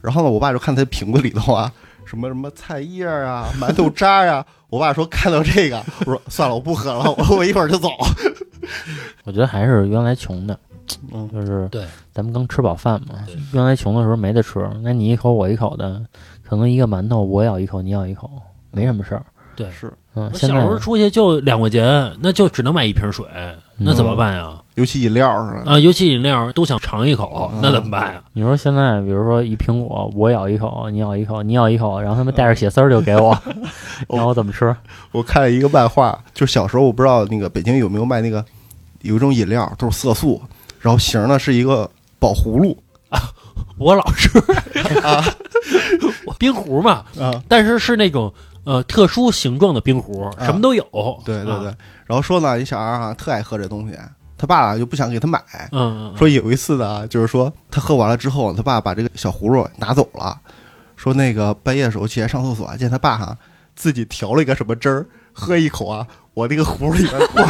[0.00, 1.72] 然后呢，我爸就看他瓶子里头啊，
[2.04, 7.88] 什么什么菜叶儿啊、馒头渣呀啊， 我爸说看到这个，我说算了，我不喝了，我 我一会儿就走。
[9.22, 10.58] 我觉得还是原来穷的，
[11.12, 11.28] 嗯。
[11.30, 16.04] 就是对，咱们刚吃饱饭嘛，原来穷的时候没得吃，那你一口我一口的，
[16.44, 18.28] 可能一个馒头我咬一口你咬一口，
[18.72, 19.24] 没什么事儿。
[19.54, 23.26] 对是，嗯，我小时候出去就两块钱，那就只能买一瓶水，
[23.76, 24.58] 那怎么办呀？
[24.76, 25.72] 尤其饮料是吧？
[25.72, 28.22] 啊，尤其饮料都想尝一口，嗯那怎么办呀？
[28.32, 33.38] 你说现在，比如说一苹果，我咬一口，你咬一口，你咬一口，然后他们带着血丝儿就给我，
[34.08, 34.74] 然后我怎么吃？
[35.10, 38.42] 我看了一个漫画，就是小时候我不知道那个北京有没有卖那个
[39.02, 40.40] 有一种饮料都是色素，
[40.80, 41.88] 然后形儿呢是一个
[42.18, 42.76] 宝葫芦
[43.78, 44.30] 我老吃
[45.04, 45.22] 啊，
[46.38, 48.32] 冰壶嘛，啊，但是是那种
[48.64, 50.44] 呃特殊形状的冰壶，啊。
[50.44, 50.84] 什么都有。
[51.24, 51.68] 对对对。
[51.68, 51.74] 啊，
[52.06, 53.98] 然后说呢，一小孩儿啊特爱喝这东西，
[54.38, 55.40] 他爸啊就不想给他买，
[55.72, 60.40] 嗯，嗯说有一次呢，就是说他喝完了之后，他爸把这个小葫芦拿走了，
[60.96, 63.36] 说那个半夜的时候起来上厕所，见他爸哈、
[63.74, 67.44] 自己调了一个什么汁儿，喝一口啊，我那个葫芦里边挂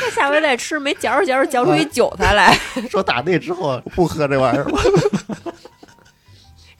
[0.00, 2.58] 那下回再吃，没嚼着嚼着嚼出一韭菜来，
[2.90, 4.78] 说打那之后不喝这玩意儿了。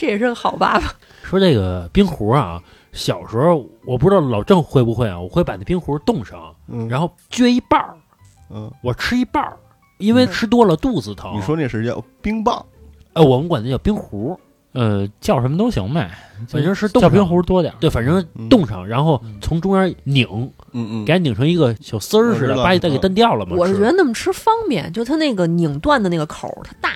[0.02, 0.92] 这也是个好爸爸。
[1.22, 2.60] 说这个冰壶啊，
[2.90, 7.94] 小时候我不知道老郑会不会啊，我会把那冰壶冻上，嗯，然后撅一半儿，
[8.50, 9.56] 嗯，我吃一半儿，
[9.98, 11.36] 因为吃多了肚子疼。
[11.36, 12.66] 你说那是叫冰棒，
[13.12, 14.36] 呃，我们管那叫冰壶，
[14.72, 16.10] 呃，叫什么都行呗，
[16.48, 17.76] 反正是冻叫冰壶多点儿。
[17.78, 20.26] 对，反正嗯冻上，然后从中间拧，
[20.72, 23.54] 嗯嗯给它拧成一个小丝儿似的，知道把你再给蹬掉了嘛。
[23.56, 26.90] 我是觉得那么吃方便，就它那个拧断的那个口儿它大。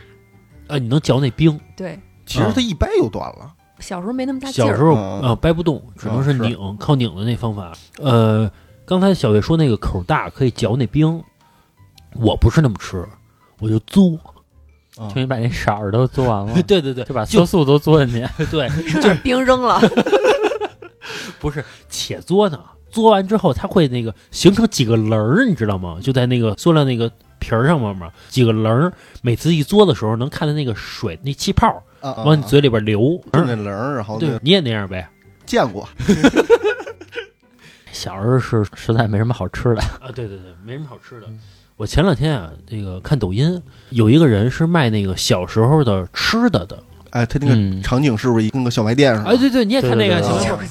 [0.67, 1.57] 啊，你能嚼那冰。
[1.77, 3.53] 对，其实它一掰就断了。
[3.79, 4.69] 小时候没那么大劲儿。
[4.69, 7.73] 小时候嗯啊掰不动，只能是嗯是拧，靠拧的那方法。
[7.99, 8.51] 呃，
[8.85, 11.23] 刚才小月说那个口大可以嚼那冰，
[12.15, 13.07] 我不是那么吃，
[13.61, 14.19] 我就嘬。
[14.99, 18.27] 啊就你把那色儿都嘬完了，对对对，就把色素都嘬进去。
[18.51, 19.79] 对， 就是冰扔了，
[21.39, 22.59] 不是且嘬呢，
[22.91, 25.99] 嘬完之后它会那个形成几个棱儿，你知道吗？
[26.01, 33.21] 就在那个塑料那个皮儿上面嘛，几个棱儿，每次一嘬的时候能看到那个水那气泡啊啊往你嘴里边流。
[33.33, 35.09] 就那棱儿，然后，对你也那样呗？
[35.45, 35.89] 见过，
[37.93, 41.27] 小时候是实在没什么好吃的，啊，对对对，没什么好吃的。
[41.77, 46.79] 我前两天啊，这个看抖音，有一个人是卖那个小时候的吃的的。
[47.11, 49.31] 哎，他那个嗯场景是不是跟个小卖店似的？
[49.31, 50.65] 哎，对对，你也看那个对对对小卖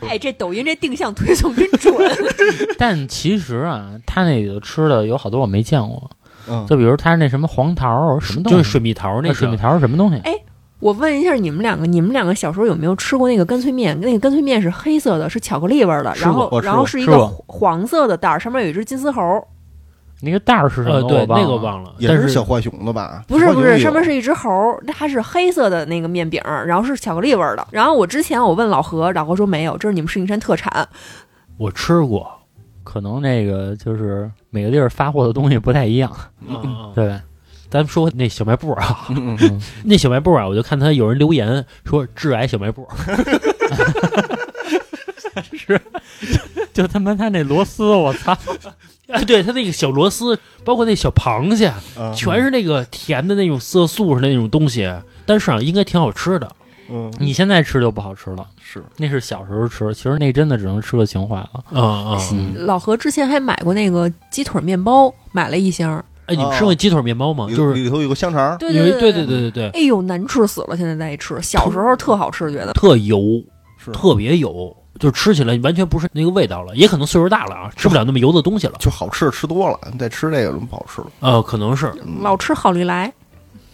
[0.00, 1.94] 部 哎，这抖音这定向推送真准。
[2.78, 6.10] 但其实啊，他那里头吃的有好多我没见过，
[6.48, 10.16] 嗯，就比如他那什么黄桃儿什么东西，就是水蜜桃那水蜜桃儿什么东西？
[10.24, 10.32] 哎
[10.80, 13.98] 我问一下你们两个，你们两个小时候有没有吃过那个干脆面？
[14.00, 19.22] 那个干脆面是黑色的，是巧克力味儿的，然后然后是一个黄色的袋儿，上面有一只金丝猴。
[20.20, 20.94] 那个袋儿是什么？
[20.96, 23.22] 呃，对，那个忘了，也是小浣熊的吧？
[23.28, 27.66] 不是不是，上面是一只猴儿，它是黑色的那个面饼，然后是巧克力味儿的。
[27.70, 30.88] 然后我之前我问老何，老何说没有，这是你们石景山特产。
[31.56, 32.30] 我吃过。
[32.82, 36.10] 可能那个就是每个地儿发货的东西不太一样，
[36.46, 37.20] 嗯， 对吧？
[37.74, 42.86] 咱们说那小卖部啊，嗯嗯嗯， 那小卖部啊，我就看他有人留言说致癌小卖部，
[45.52, 45.80] 是
[46.72, 48.30] 就他妈他那螺丝，我操！
[49.10, 54.88] 啊，对他那个小螺丝，包括那小螃蟹，嗯全是那个甜的那种色素似的那种东西，
[55.26, 56.48] 但是啊，应该挺好吃的。
[56.88, 61.50] 嗯，你现在吃就不好吃了，是那是小时候吃，其实那真的只能吃个情怀了。
[61.72, 62.18] 啊啊！
[62.32, 66.04] 嗯，老何之前还买过那个鸡腿面包，买了一箱。
[66.26, 67.46] 哎，你们吃过鸡腿面包吗？
[67.54, 70.76] 就是里头有个香肠，对对对对对对对，哎呦，难吃死了！
[70.76, 73.20] 现在再一吃，小时候特好吃，觉得特油，
[73.92, 76.74] 特别油，就吃起来完全不是那个味道了。
[76.74, 78.74] 也可能岁数大了啊，吃不了那么油的东西了。
[78.78, 81.08] 就好吃吃多了，你再吃这个就不好吃了。
[81.20, 83.12] 呃，可能是，老吃好利来，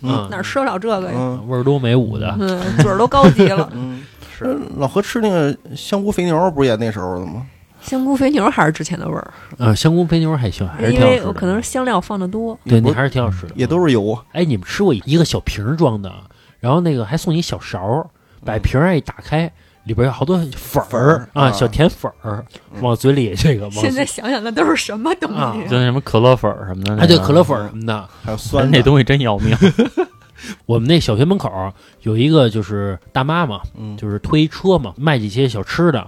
[0.03, 1.13] 嗯，哪吃得了这个呀？
[1.15, 2.35] 嗯味儿都没五的。
[2.41, 3.71] 嗯，嘴儿都高级了。
[3.73, 4.03] 嗯，
[4.37, 7.47] 是老何吃那个香菇肥牛，不是也那时候的吗？
[7.81, 11.23] 香菇肥牛还是之前的味儿，呃，香菇肥牛还行，还是因挺好吃的。
[11.23, 12.59] 为我可能是香料放的多。
[12.65, 13.53] 对，那还是挺好吃的。
[13.57, 14.23] 也都是油啊。
[14.33, 16.13] 哎，你们吃过一个小瓶儿装的，
[16.61, 18.07] 然后那个还送你小勺儿，
[18.45, 19.51] 把瓶儿一打开，
[19.85, 25.69] 里边有好多粉粉儿啊，儿啊小甜粉儿，嗯往嘴里这个往现在想想，那都是什么东啊西？
[25.69, 28.09] 就那什么可乐粉儿什么的，哎对可乐粉儿什么的。
[28.23, 29.57] 还有酸的那东西真要命。
[30.65, 36.07] 我们那小学门口儿有一个就是大妈嘛，嗯就是推车嘛，卖这些小吃的。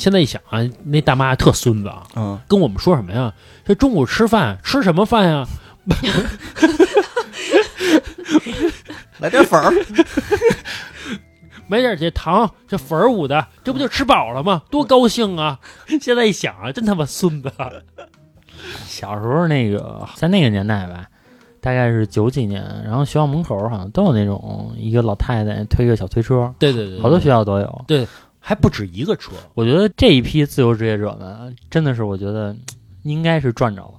[0.00, 3.30] 现在一想啊，那大妈特孙子啊，嗯，跟我们说什么呀？
[3.66, 5.46] 这中午吃饭吃什么饭呀？
[9.18, 9.70] 来点粉儿，
[11.68, 14.62] 买点这糖，这粉儿捂的，这不就吃饱了吗？
[14.70, 15.60] 多高兴啊！
[16.00, 17.52] 现在一想啊，真他妈孙子。
[18.86, 21.04] 小时候那个在那个年代吧，
[21.60, 27.84] 大概是九几年，然后学校门口好像都有那种一个老太太推个小推车，对对对，好多学校都有。
[28.40, 29.32] 还不止一个车。
[29.54, 32.58] 我觉得这一批自由职业者们，真的是我觉得嗯
[33.02, 33.94] 应该是赚着了，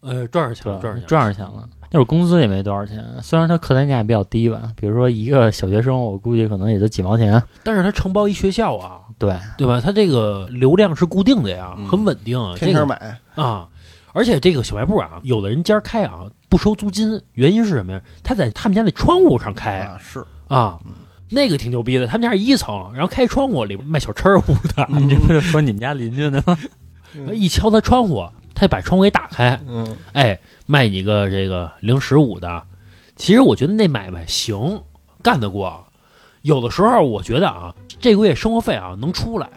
[0.00, 1.08] 呃，赚着钱了，赚着钱了。
[1.08, 1.68] 赚着钱了。
[1.90, 7.40] 那会儿工资也没多少钱，虽然他客单价比较低吧，比如说一个小学生，我估计可能也就几毛钱。
[7.62, 9.80] 但是他承包一学校啊，对，对吧？
[9.80, 13.68] 他这个流量是固定的呀，嗯很稳定天天买，啊，
[14.12, 18.00] 而且这个小卖部啊，有的人家开啊不收租金，原因是什么呀？
[18.24, 20.80] 他在他们家那窗户上开啊，是啊，
[21.28, 22.06] 那个挺牛逼的。
[22.06, 26.56] 他们家是一层，然后开窗户里边卖小吃儿捂的，你这不是说你们家邻居呢吗？
[27.32, 32.62] 一敲他窗户，他就把窗户给打开，嗯哎，卖你个这个零食五的。
[33.16, 34.82] 其实我觉得那买卖行，
[35.22, 35.86] 干得过。
[36.42, 39.48] 有的时候我觉得啊，这个月生活费啊能出来，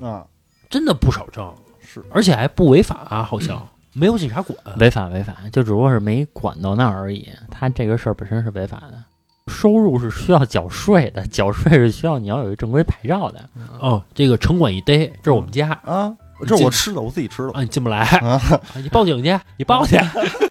[0.00, 0.26] 啊，
[0.68, 4.58] 真的不少挣，是而且还不违法、啊，好像没有警察管。
[4.78, 7.28] 违法违法，就只不过是没管到那儿而已。
[7.50, 9.02] 他这个事儿本身是违法的，
[9.46, 13.48] 收入是需要缴税的，缴税是需要你要有一正规牌照的。
[13.80, 16.12] 哦，这个城管一逮，这是我们家啊，
[16.46, 17.52] 这是我吃的，我自己吃的。
[17.52, 19.96] 啊，你进不来，啊， 啊你报警去，你报去。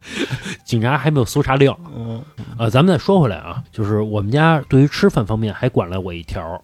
[0.64, 2.24] 警察还没有搜查令嗯
[2.58, 2.70] 啊。
[2.70, 6.62] 咱们再说回来啊，就是我们家对于吃饭方面还管了我一条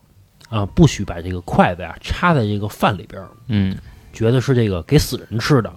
[0.50, 3.78] 啊，不许把这个筷子呀插在这个饭里边，嗯，
[4.12, 5.72] 觉得是这个给死人吃的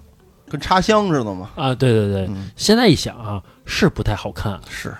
[0.49, 1.49] 跟插香似的嘛。
[1.55, 1.75] 啊。
[1.75, 4.93] 对对对，嗯，现在一想啊，是不太好看，是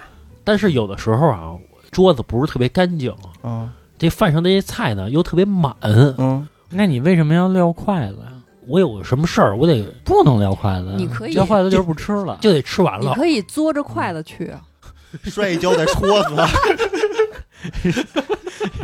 [0.45, 1.51] 但是有的时候啊，
[1.91, 5.75] 桌子不是特别干净，啊，这饭上这些菜呢又特别满。
[5.81, 8.31] 嗯，那你为什么要撂筷子呀？
[8.67, 12.37] 我有什么事儿，我得不能撂筷子呀，你可以撂筷子就是不吃了。
[12.41, 13.09] 就得吃完了。
[13.09, 14.61] 你可以嘬着筷子去啊。
[15.25, 16.47] 摔一跤再戳死他。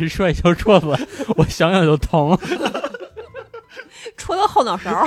[0.00, 0.86] 一摔一跤桌子，
[1.36, 2.36] 我想想就疼。
[4.16, 5.06] 戳到后脑勺。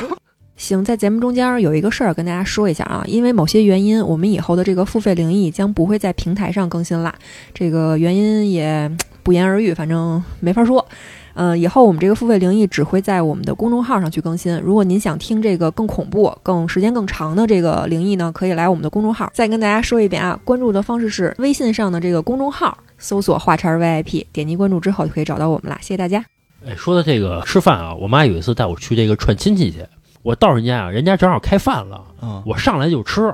[0.58, 7.14] 行，在节目中间有一个事儿跟大家说一下啊，因为某些原因，我们以后的这个付费灵异将不会在平台上更新啦。
[7.54, 8.90] 这个原因也
[9.22, 10.86] 不言而喻，反正没法说。
[11.34, 14.58] 嗯，以后我们这个付费灵异只会在我们的公众号上去更新。
[14.62, 19.30] 如果您想听这个更恐怖、更时间更长的这个灵异呢，可以来我们的公众号。
[19.34, 25.78] 再跟大家说一遍啊，关注的方式是微信上的这个公众号，搜索“话茬儿 VIP”，点击关注之后就可以找到我们啦。
[25.82, 26.24] 谢谢大家。
[26.66, 29.86] 哎，说到这个吃饭啊，我妈有一次带我去这个串亲戚去，
[30.26, 33.32] 我到人家啊，人家正好开饭了，嗯，我上来就吃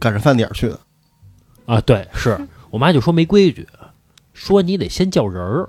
[0.00, 0.80] 赶着饭点儿去的。
[1.66, 2.38] 啊，对，是
[2.70, 3.68] 我妈就说没规矩，
[4.32, 5.68] 说你得先叫人儿，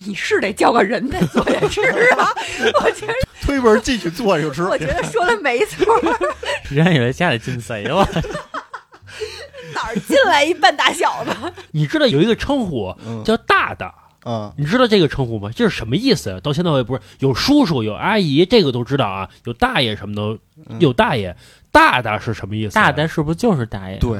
[0.00, 1.80] 你是得叫个人再坐下吃
[2.12, 2.28] 啊！
[2.84, 4.64] 我觉得， 推门进去坐下就吃。
[4.64, 5.86] 我觉得说的没错。
[6.68, 8.06] 人家以为家里进贼了，
[9.72, 11.30] 哪儿进来一半大小子？
[11.70, 13.94] 你知道有一个称呼嗯叫大大，
[14.26, 15.50] 啊，你知道这个称呼吗？
[15.54, 16.40] 这是什么意思啊？
[16.40, 21.36] 到现在我也不是有叔叔有阿姨，这个都知道啊，有大爷什么的，嗯有大爷，
[21.70, 22.82] 大大是什么意思啊？
[22.82, 24.18] 大大是不是就是大爷？，对，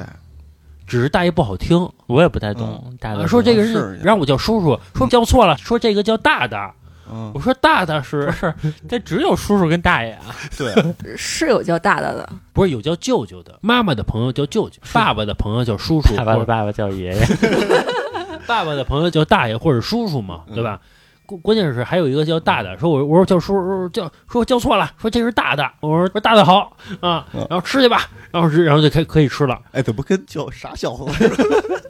[0.87, 2.97] 只是大爷不好听，我也不太懂。
[3.01, 6.73] 大大啊说这个是让我叫叔叔，说叫错了，说这个叫大大，
[7.11, 8.55] 嗯，我说大大是是，
[8.89, 10.27] 这只有叔叔跟大爷啊。
[10.57, 10.73] 对，
[11.17, 13.59] 是有叫大大的，不是有叫舅舅的？
[13.61, 17.27] 妈妈的朋友叫舅舅，爸爸的朋友叫叔叔，爸爸的爸爸叫爷爷，
[18.47, 20.81] 爸爸的朋友叫大爷或者叔叔嘛，嗯对吧？
[21.27, 29.61] 关关键是还有一个叫大的，说我我说叫叔叔叫说叫错了，说这是大的，我说说大大好啊，嗯然后吃去吧，然后是然后就可以可以吃了。
[29.73, 31.37] 哎，怎么跟叫傻小子似的？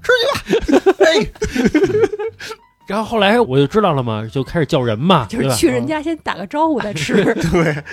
[0.00, 0.12] 吃
[0.64, 1.30] 去吧，哎，
[2.86, 7.22] 然后后来我就知道了嘛，就开始叫人嘛， 就是去人家先打个招呼再吃。
[7.52, 7.84] 对，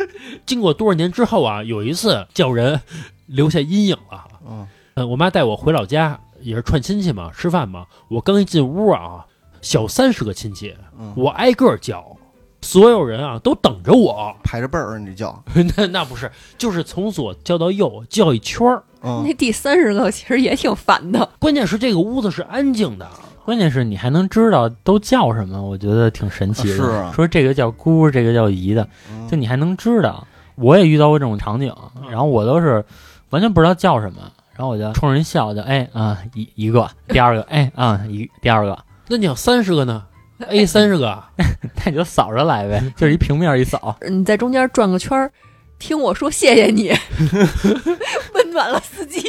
[0.46, 2.80] 经过多少年之后啊，有一次叫人
[3.26, 4.24] 留下阴影了。
[4.48, 7.86] 嗯，呃，我妈带我回老家，也是串亲戚嘛，吃饭嘛。
[8.08, 9.26] 我刚一进屋啊，
[9.62, 12.16] 小三十个亲戚，嗯我挨个叫，
[12.62, 14.32] 所有人啊都等着我。
[14.44, 15.44] 排着辈儿你叫，
[15.76, 18.84] 那那不是，就是从左叫到右，叫一圈儿。
[19.02, 23.10] 嗯那，第三十个其实也挺烦的，关键是这个屋子是安静的，
[23.44, 26.76] 关键是你还能知道都叫什么，我觉得挺神奇的。
[26.76, 30.26] 是啊说这个叫姑，这个叫姨的，嗯就你还能知道。
[30.56, 31.76] 我也遇到过这种场景，
[32.10, 32.84] 然后我都是
[33.32, 34.20] 完全不知道叫什么，
[34.56, 38.78] 然后我就冲人笑，就哎啊一一个，第二个哎啊一第二个，
[39.10, 40.04] 那你要三十个呢？
[40.50, 43.98] A 三十个，那你就扫着来呗，就是一平面一扫。
[44.10, 45.32] 你在中间转个圈儿，
[45.80, 46.90] 听我说谢谢你，
[48.34, 49.22] 温暖了司机。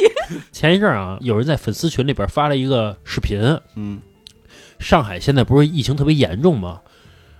[0.51, 4.01] 前一阵儿啊，有人在粉丝群里边发了一个视频，嗯
[4.79, 6.81] 上海现在不是疫情特别严重吗？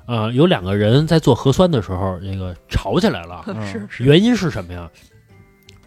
[0.05, 3.43] 啊、有两个人在做核酸的时候，这个吵起来了。
[3.47, 4.89] 嗯是是，原因是什么呀？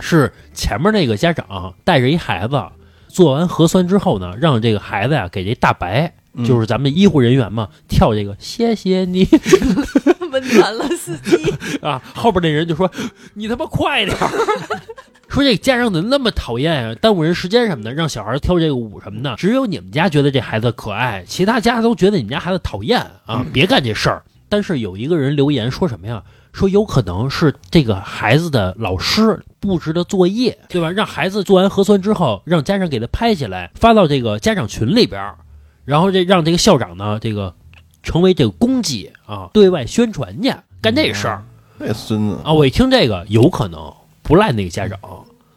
[0.01, 2.62] 是前面那个家长带着一孩子
[3.09, 9.28] 做完核酸之后呢，让这个孩子呀给这大白，嗯就是咱们医护人员嘛，跳这个谢谢你
[10.30, 11.36] 温暖了司机。
[11.82, 12.90] 啊，后边那人就说
[13.34, 14.30] 你他妈快点儿。
[15.28, 16.94] 说这家长怎么那么讨厌啊？
[17.01, 19.36] 耽误人时间什么的，让小孩跳这个舞什么的。
[19.36, 23.46] 只有你们家觉得这孩子可爱，其他家都觉得你们家孩子讨厌啊！
[23.53, 24.24] 别干这事儿。
[24.48, 26.20] 但是有一个人留言说什么呀？
[26.53, 30.90] 说有可能是这个孩子的老师布置的作业，对吧？
[30.90, 35.36] 让孩子做完核酸之后，让家长给他拍下来，发到这个家长群里边儿，
[35.84, 37.55] 然后这让这个校长呢，这个
[38.03, 41.44] 成为这个功绩啊，对外宣传去，干这事儿。
[41.78, 43.92] 这孙子啊，我一听这个，有可能
[44.22, 44.98] 不赖那个家长，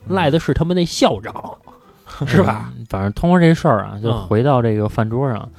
[0.07, 1.57] 赖的是他们那校长，
[2.27, 2.71] 是吧？
[2.77, 2.85] 嗯？
[2.89, 5.49] 反正通过这事儿啊，就嗯回到这个饭桌上，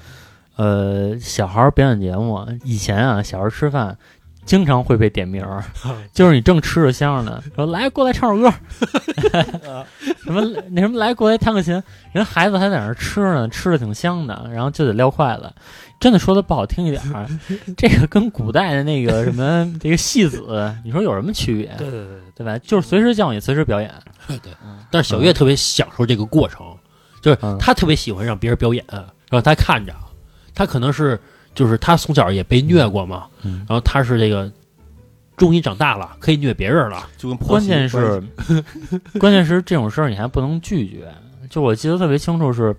[0.56, 3.98] 呃，小孩儿表演节目，以前啊，小孩儿吃饭。
[4.44, 5.64] 经常会被点名儿，
[6.12, 8.52] 就是你正吃着香呢，说来过来唱首歌，
[10.24, 11.82] 什么那什么来过来弹个琴，
[12.12, 15.52] 人孩子还在那儿吃呢，吃的挺香的，然后就得撂筷子。
[16.00, 17.26] 真的说的不好听一点儿，
[17.76, 21.66] 这个跟古代的那个什么这个戏子，你说有什么区别？
[21.78, 22.58] 对对对对吧？
[22.58, 23.90] 就是随时叫你，随时表演。
[24.28, 24.52] 对对。
[24.90, 26.66] 但是小月特别享受这个过程，
[27.22, 28.84] 就是嗯他特别喜欢让别人表演，
[29.30, 29.94] 让他看着。
[30.54, 31.18] 他可能是
[31.54, 34.50] 就是他从小也被虐过嘛，嗯然后他是这个
[35.36, 37.08] 终于长大了，可以虐别人了。
[37.16, 38.22] 就跟婆关键是，
[39.18, 41.08] 关键是这种事儿你还不能拒绝。
[41.50, 42.74] 就我记得特别清楚是，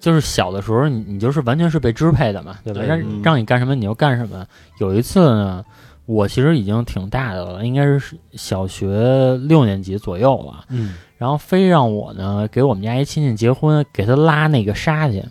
[0.00, 2.80] 就是小的时候你你就是完全是被支配的嘛，对吧？
[2.80, 4.46] 对让嗯让你干什么你就干什么。
[4.78, 5.64] 有一次呢，
[6.06, 10.64] 我其实已经挺大的了，应该是小学六年级左右了。
[10.68, 15.22] 嗯，然后非让我呢给我们家一亲戚结婚，给他拉那个沙去，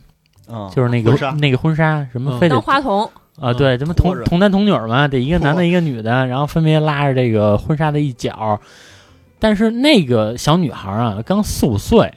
[0.53, 2.39] 啊，就是那个那个婚纱，什么嗯。
[2.39, 8.59] 非得当花童，啊，对，咱们同拖着童男童女嘛，得一个男的，一个女的，然后分别拉着这个婚纱的一角。
[9.39, 12.13] 但是那个小女孩啊，刚四五岁，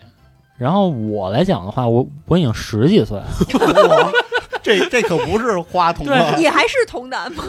[0.59, 3.27] 然后我来讲的话，我我已经十几岁了，
[3.89, 4.11] 哇
[4.67, 7.45] 这这可不是花童啊， 你还是童男吗？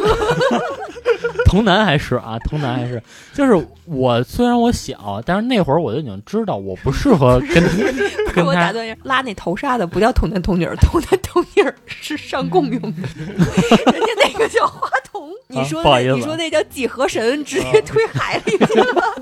[1.46, 3.02] 童男还是啊，童男还是，
[3.34, 7.64] 就是我虽然我小，但是那会儿我就已经知道我不适合跟
[8.34, 15.28] 跟他我打断一下，拉那头纱的不叫童男童女儿，童男童女儿是上供用的，人家那个叫花童。
[15.48, 15.82] 你说
[16.14, 19.22] 你说那叫几何神，直接推海里去了。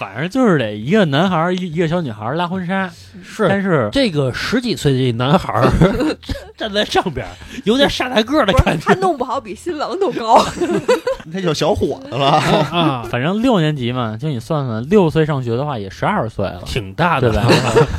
[0.00, 2.90] 反正就是得一个男孩儿一一个小女孩儿拉婚纱，
[3.22, 5.68] 是但是是这个十几岁的男孩儿
[6.56, 7.32] 站在上边儿，
[7.64, 10.42] 有点傻大个儿的感觉他弄不好比新郎都高。
[11.30, 12.28] 那叫小伙子了。
[12.28, 16.62] 啊，反正六年级嘛，就你算算，六岁上学的话也十二岁了。
[16.64, 17.50] 挺大的对吧？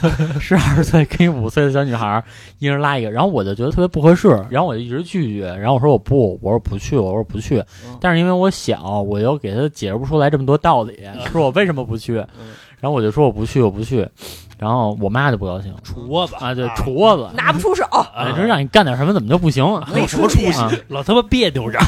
[0.41, 2.23] 十二岁跟一五岁的小女孩儿
[2.57, 7.95] 一人拉一个，然后我就觉得特别不合适，然后我就一直拒绝，然后我说我不，我说不去，我说不去嗯。
[8.01, 10.99] 但是因为我小，我又给他解释不出来这么多道理，
[11.31, 14.07] 说我为什么不去，然后我就说我不去，我不去，
[14.57, 19.63] 然后我妈就不高兴戳子啊，对，杵子，拿不出手，啊，说让你干点什么怎么就不行？
[19.95, 20.59] 有什么出息？
[20.59, 21.79] 啊，老他妈别扭着，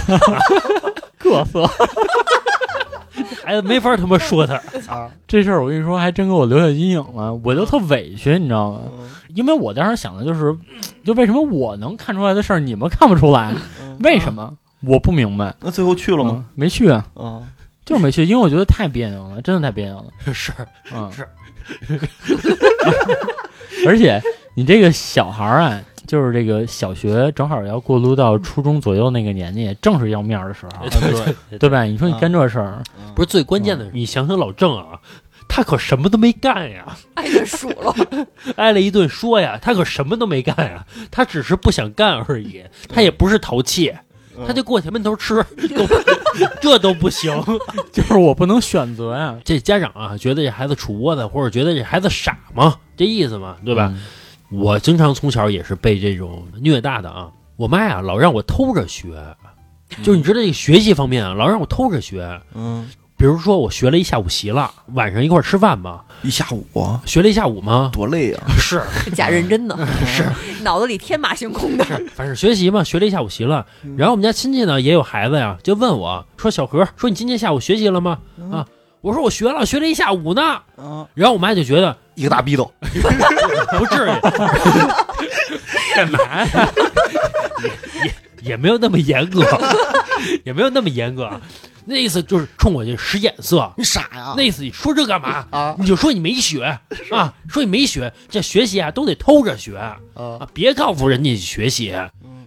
[1.17, 1.65] 各色。
[3.43, 4.55] 孩 子没法他妈说他。
[4.87, 8.79] 啊，这事儿我跟你说，还真给我留下阴影了，我就特委屈，你知道吗？
[9.35, 10.55] 因为我当时想的就是，
[11.03, 13.53] 就为什么我能看出来的事儿，你们看不出来？
[13.81, 14.53] 嗯为什么？
[14.85, 15.53] 我不明白。
[15.61, 16.31] 那最后去了吗？
[16.33, 16.45] 嗯？
[16.55, 17.41] 没去啊，啊，
[17.85, 20.05] 就是没去，因为我觉得太别扭了，真的太别扭了。
[20.33, 20.51] 是
[20.93, 21.27] 嗯，是。
[23.87, 24.21] 而且
[24.55, 30.87] 你这个小孩儿啊，就是这个小学正好要过渡到初中左右那个年纪，正是要面儿的时候，
[31.49, 31.83] 对，对吧？
[31.83, 32.81] 你说你干这事儿，
[33.15, 34.99] 不是最关键的是，你想想老郑啊，
[35.49, 37.93] 他可什么都没干呀，挨着数了。
[38.55, 43.99] 挨了一顿说呀，他可什么都没干呀，他只是不想干而已，他也不是淘气，嗯
[44.47, 45.35] 他就过去闷头吃，
[45.75, 45.87] 都
[46.61, 47.31] 这都不行。
[47.91, 53.93] 就是我不能选择呀，这家长啊，觉得这孩子杵窝子，或者觉得这孩子傻嘛，这意思嘛，对吧？
[54.49, 54.59] 嗯？
[54.59, 57.31] 我经常从小也是被这种虐大的啊。
[57.55, 59.09] 我妈呀，老让我偷着学，
[60.03, 62.41] 就是你知道这个学习方面啊，老让我偷着学。
[62.53, 62.89] 嗯，
[63.23, 66.67] 比如说我学了一下午习了，晚上一块儿吃饭吧，一下午
[67.05, 67.89] 学了一下午吗？
[67.93, 68.43] 多累啊！
[68.59, 68.81] 是
[69.15, 70.25] 假认真的， 是
[70.61, 71.85] 脑子里天马行空的。
[71.85, 73.65] 是，反正学习嘛，学了一下午习了。
[73.95, 78.19] 然后我们家亲戚呢也有孩子呀，就问我说：“小何，说你今天下午学习了吗？”
[78.51, 78.67] 啊，
[78.99, 80.41] 我说我学了，学了一下午呢。
[80.75, 82.69] 啊，然后我妈就觉得一个大逼斗，
[83.79, 84.11] 不至于，
[85.95, 86.69] 干嘛呀？
[88.41, 89.45] 也没有那么严格，
[90.43, 91.31] 也没有那么严格。
[91.85, 94.33] 那意思就是冲我这使眼色，你傻呀？
[94.37, 95.45] 那意思你说这干嘛？
[95.51, 95.75] 啊。
[95.77, 96.79] 你就说你没学
[97.11, 99.77] 啊，说你没学，这学习啊都得偷着学。
[99.77, 99.97] 啊。
[100.15, 101.93] 啊，别告诉人家学习。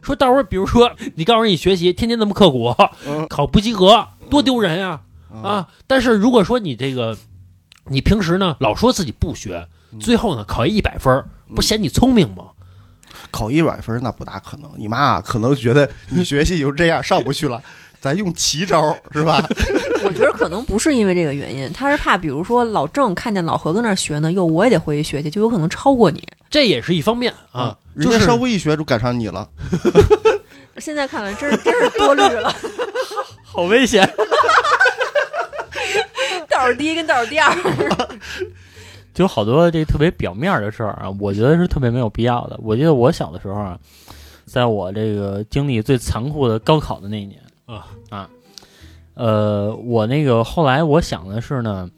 [0.02, 2.74] 说到时候，比如说你告诉人你学习，天天那么刻苦，
[3.06, 3.26] 嗯。
[3.28, 5.00] 考不及格，多丢人呀
[5.42, 5.68] 啊！
[5.86, 7.16] 但是如果说你这个，
[7.86, 9.66] 你平时呢老说自己不学，
[10.00, 11.24] 最后呢考一百分，
[11.54, 12.44] 不嫌你聪明吗？
[13.30, 17.60] 考一百分那不大可能，你妈可能觉得你学习就这样上不去了，
[18.06, 19.44] 咱用奇招 是吧？
[20.04, 26.22] 我觉得可能不是因为这个原因，他是怕，比如说老郑看见老何跟那儿学呢，哟，我也得回去学去，就有可能超过你。
[26.48, 29.48] 这也是一方面啊，人家就是稍微一学就赶上你了，
[30.78, 32.54] 现在看来，真是真是多虑了，
[33.44, 34.08] 好危险！
[36.48, 37.52] 倒数第一跟倒数第二。
[39.12, 42.58] 就有好多这特别表面的事儿啊，我觉得是特别没有必要的。
[42.62, 43.78] 我记得我小的时候啊，
[44.44, 48.28] 在我这个经历最残酷的高考的那一年啊啊，
[49.14, 51.90] 呃，我那个后来我想的是呢，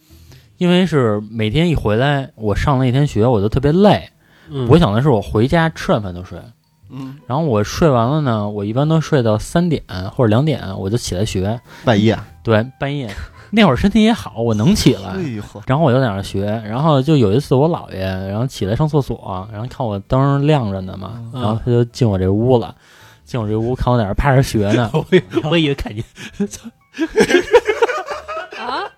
[0.57, 4.09] 因为是每天一回来，我上了一天学，我就特别累。
[4.51, 6.41] 嗯我想的是我回家吃完饭就睡，
[6.89, 9.83] 嗯，然后我睡完了呢，我一般都睡到三点
[10.17, 11.61] 或者两点，我就起来学。
[11.85, 13.11] 半夜，对，半夜
[13.51, 15.11] 那会儿身体也好，我能起来。
[15.11, 22.75] 哎呦呵，然后我就在那儿学，然后就有一次我姥爷，然后起来上厕所，然后看我灯亮着呢嘛，嗯然后他就进我这屋了，
[23.29, 26.03] 进我这屋看我在那儿趴着学呢， 我以 我以为看见，
[28.59, 28.89] 啊，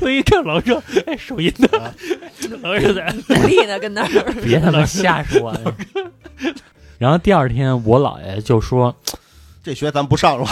[0.00, 1.68] 我一看老郑，哎，手淫呢，
[2.62, 4.32] 老郑在努力呢，跟那儿。
[4.42, 5.56] 别他妈瞎说。
[6.98, 8.92] 然后第二天我姥爷就说，
[9.62, 10.44] 这学咱不上了？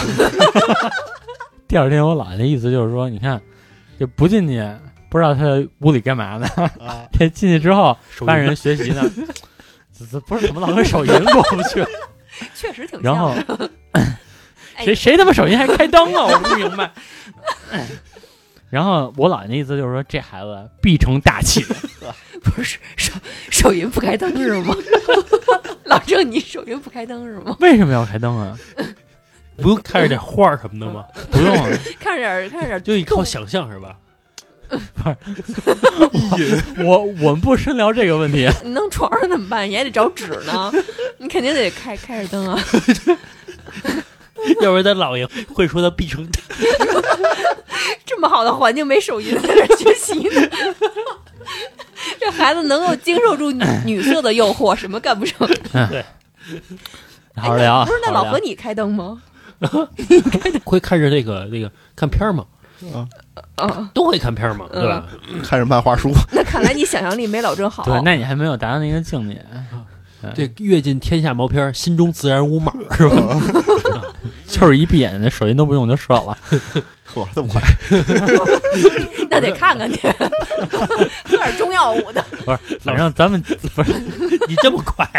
[1.67, 3.41] 第二天我姥爷的意思就是说，你看
[3.99, 4.65] 就不进去，
[5.09, 6.47] 不知道他在屋里干嘛呢，
[6.79, 9.03] 啊，这进去之后手发现人学习呢，
[9.99, 11.85] 这这不是怎么老跟手淫过不去？
[12.55, 13.35] 确实挺像然后。
[13.93, 16.25] 哎谁谁他妈手机还开灯啊？
[16.25, 16.89] 我不明白。
[18.69, 21.63] 然后我姥爷的意思就是说，这孩子必成大器。
[22.41, 23.13] 不是手
[23.51, 24.73] 手淫不开灯是吗？
[25.85, 27.55] 老郑，你手淫不开灯是吗？
[27.59, 28.57] 为什么要开灯啊？
[29.57, 31.05] 不用看着点画什么的吗？
[31.29, 31.69] 不用啊，
[31.99, 33.95] 看着点看着点就你靠想象是吧？
[36.85, 38.47] 我我们不深聊这个问题。
[38.63, 39.69] 你弄床上怎么办？
[39.69, 40.71] 你还得找纸呢，
[41.17, 42.57] 你肯定得开开着灯啊。
[44.61, 46.27] 要不然咱姥爷会说他必成。
[48.05, 50.49] 这么好的环境没手淫，在这学习呢。
[52.19, 55.47] 这孩子能够经受住女女色的诱惑，什么干不成？
[55.89, 56.03] 对
[57.35, 57.85] 好好聊啊。
[57.85, 59.21] 不是，那老何你开灯吗？
[60.63, 62.45] 会看着那个那个看片儿吗？
[62.95, 63.07] 啊，
[63.93, 65.05] 都会看片儿嘛，对吧？
[65.43, 67.83] 看着漫画书， 那看来你想象力没老郑好。
[67.83, 69.43] 对，那你还没有达到那个境界。
[70.35, 73.41] 这阅尽天下毛片，心中自然无码， 是吧？
[74.47, 76.37] 就是一闭眼，那手机都不用就射了。
[77.11, 77.59] 嚯，这么快？
[79.31, 80.07] 那得看看去，
[81.25, 82.23] 喝点中药捂的。
[82.45, 83.93] 不是，反正咱们不是，
[84.47, 85.09] 你这么快，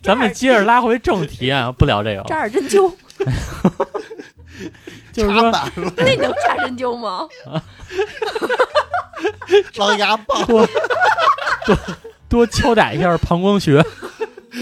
[0.00, 2.22] 咱们接着拉回正题啊，不聊这个。
[2.28, 2.92] 扎点针灸，
[5.12, 5.50] 就是说，
[5.96, 7.26] 那你能扎针灸吗？
[9.76, 10.68] 狼牙棒，多
[12.28, 13.84] 多敲打一下膀胱穴。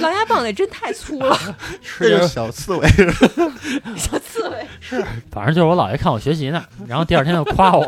[0.00, 1.36] 狼牙棒那针太粗了，
[1.82, 2.88] 吃点这个小刺猬，
[3.96, 5.04] 小刺猬是。
[5.30, 7.86] 反正就是我姥爷看我学习呢，然后第二天就夸我，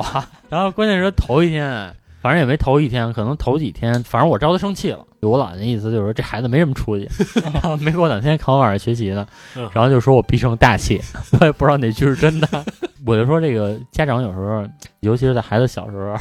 [0.50, 1.94] 然后关键是头一天，
[2.24, 5.04] 反正也没头一天，可能头几天，反正我招他生气了。
[5.20, 7.06] 我姥爷的意思就是说这孩子没什么出息，
[7.52, 10.98] 然后没过两天考我晚上学习呢嗯，然后就说我必成大器，
[11.38, 12.48] 我也不知道哪句是真的。
[13.04, 14.66] 我就说这个家长有时候，
[15.00, 16.16] 尤其是在孩子小时候，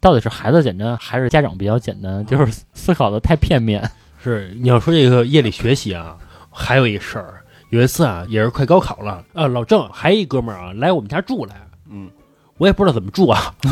[0.00, 3.88] 到底是孩子简单还是家长比较简单，就是思考的太片面。
[4.20, 6.16] 是你要说这个夜里学习啊，
[6.50, 7.34] 还有一事儿，
[7.70, 11.65] 有一次啊，也是快高考了啊，老郑还一哥们儿啊来我们家住来，嗯，
[12.58, 13.54] 我也不知道怎么住啊，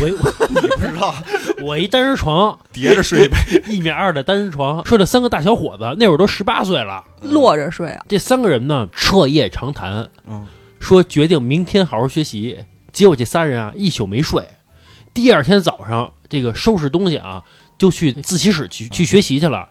[0.00, 0.08] 我
[0.48, 1.14] 你不知道
[1.62, 3.36] 我一单人床，叠着睡呗。
[3.68, 7.04] 一米二的单人床，睡了三个大小伙子，那会儿都十八岁了。
[7.22, 10.46] 落着睡啊，这三个人呢，彻夜长谈，嗯，
[10.80, 12.58] 说决定明天好好学习。
[12.92, 14.44] 结果这仨人啊，一宿没睡。
[15.12, 17.42] 第二天早上，这个收拾东西啊，
[17.78, 19.68] 就去自习室去去学习去了。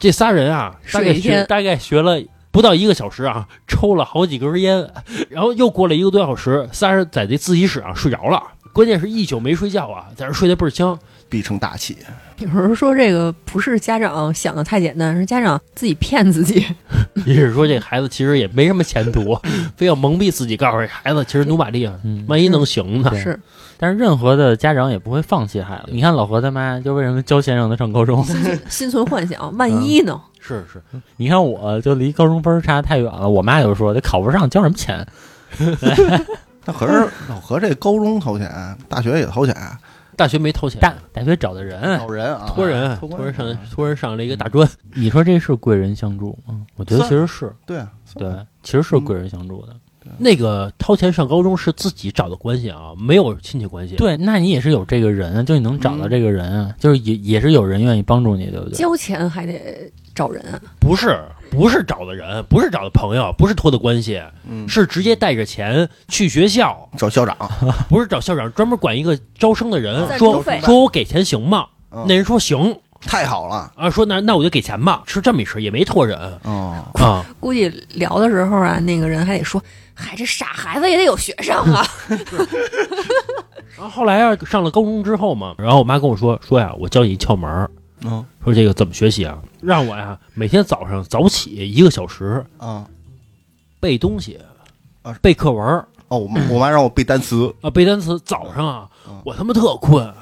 [0.00, 2.20] 这仨人啊，大概学睡一天大概学了
[2.50, 4.90] 不到一个小时啊，抽了好几根烟，
[5.28, 8.42] 然后又过了一个多小时，仨人在这自习室啊睡着了。
[8.72, 10.98] 关键是一宿没睡觉啊，在这睡得倍儿香。
[11.28, 11.96] 必成大器，
[12.38, 16.66] 有人说这个不是家长想的太简单，是家长自己骗自己。
[17.24, 19.38] 也是说这孩子其实也没什么前途，
[19.78, 23.16] 非要蒙蔽自己，告诉这孩子其实努把力啊，嗯，万一能行呢？
[23.16, 23.38] 是
[23.78, 25.92] 但是任何的家长也不会放弃孩子。
[25.92, 28.26] 你看老何他妈就为什么教先生他上高中？
[28.68, 30.20] 心存幻想，万一呢？
[30.40, 30.82] 是是，
[31.16, 35.06] 你看我就离高中分儿差太远了，我妈就说这考不上交什么钱？
[36.64, 39.54] 那合着老何这高中掏钱，大学也掏钱，
[40.16, 46.60] 大学没掏钱，大大学找的人，找人啊，托人托托人上托人上了一个大专，你说这是贵人相助吗？
[46.76, 49.74] 我觉得其实是对啊，对，其实是贵人相助的。
[50.18, 58.76] 那个掏钱上高中是自己找的关系啊，没有亲戚关系。，对，那你也是有这个人，就你能找到这个人啊，就是也也是有人愿意帮助你，对不对？
[58.76, 60.44] 交钱还得找人，
[60.78, 61.18] 不是
[61.50, 67.36] 不是找的人，不是找的朋友，不是托的关系，嗯，是直接带着钱去学校，找校长，
[67.88, 71.66] 不是找校长，专门管一个招生的人赞说说我给钱行吗？
[71.90, 72.04] 嗯。
[72.08, 72.76] 那人说行。
[73.02, 76.18] 太好了，啊，说那那我就给钱吧，是这么一事，也没托人。
[76.42, 77.24] 哦，啊。
[77.40, 79.58] 估计聊的时候啊，那个人还得说
[80.00, 81.86] ：“嗨，这傻孩子也得有学生啊。
[83.76, 87.70] 然后后来啊，上了高中之后嘛，然后我妈跟我说说呀，我教你一窍门儿，
[88.04, 89.38] 嗯说这个怎么学习啊？
[89.60, 92.86] 让我呀每天早上早起一个小时啊，
[93.78, 94.38] 背东西
[95.02, 98.18] 啊，背课文儿哦，我妈我妈让我背单词，啊，背单词。
[98.20, 100.12] 早上啊嗯，我他妈特困，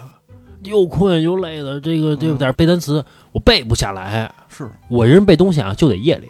[0.62, 4.31] 又困又累的，这个这个在这背单词，我背不下来。
[4.49, 6.29] 是，我这人背东西啊，就得夜里。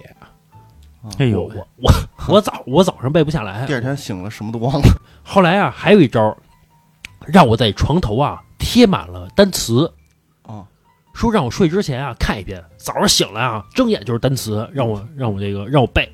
[1.18, 3.74] 哎呦我，我我我早我早上背不下来第。
[3.74, 4.88] 二天醒了什么都忘了，
[5.22, 6.36] 后来啊，还有一招，
[7.26, 9.92] 让我在床头啊贴满了单词。
[10.42, 10.64] 啊，
[11.12, 16.10] 说让我睡之前啊看一遍，早上醒来啊睁眼就是单词，让我让我这个让我背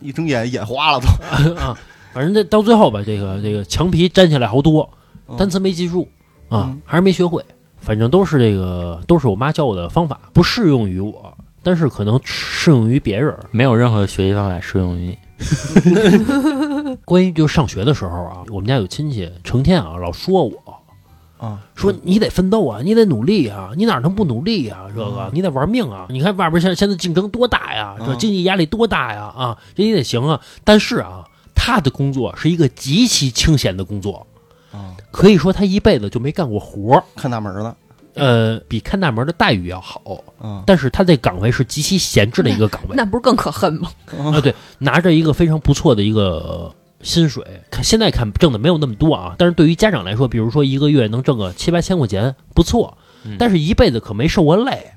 [0.00, 1.76] 一睁眼眼花了都，啊，
[2.12, 4.88] 反正这到最后吧，这个这个墙皮粘起来好多，
[5.28, 6.08] 嗯单词没记住
[6.48, 7.44] 啊嗯，还是没学会，
[7.78, 11.35] 反正都是这个都是我妈教我的方法，不适用于我，
[11.66, 13.36] 但是可能适用于别人。
[13.50, 16.96] 没有任何学习方法适用于你。
[17.04, 20.84] 关于就上学的时候啊，我们家有亲戚成天啊老说我，
[21.38, 24.86] 啊，说你得奋斗啊，你得努力啊，你哪能不努力啊？
[24.94, 26.06] 这个嗯你得玩命啊！
[26.08, 30.40] 你看外边现现在竞争多大呀，这嗯经济压力多大呀啊，这你得行啊。
[30.62, 31.24] 但是啊，
[31.56, 34.24] 他的工作是一个极其清闲的工作，
[34.70, 37.02] 啊，可以说他一辈子就没干过活。
[37.16, 37.76] 看大门了，
[38.16, 40.00] 呃，比看大门的待遇要好，
[40.40, 42.94] 啊，但是他这岗位是极其闲置的一个岗”位。
[42.96, 43.90] 那不是更可恨吗？
[44.18, 53.36] 啊，对，拿着一个非常不错的一个薪水，看现在看挣的没有那么多啊，但是对于家长来说，比如说一个月能挣个七八千块钱，不错，嗯。
[53.38, 54.92] 但是一辈子可没受过累。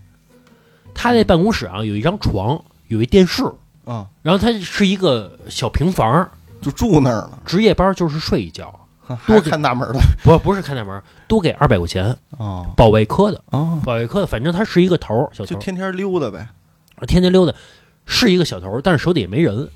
[0.93, 3.43] 他那办公室啊，有一张床，有一电视，
[3.85, 6.29] 啊，然后他是一个小平房，
[6.61, 16.47] 就住那儿了，值夜班就是睡一觉，还看大门了，不不是看大门，多给二百块钱，哦保卫科的，哦，保卫科的，反正他是一个头儿，小头，就天天溜达呗，
[17.07, 17.53] 天天溜达，
[18.05, 19.69] 是一个小头儿，但是手底下没人，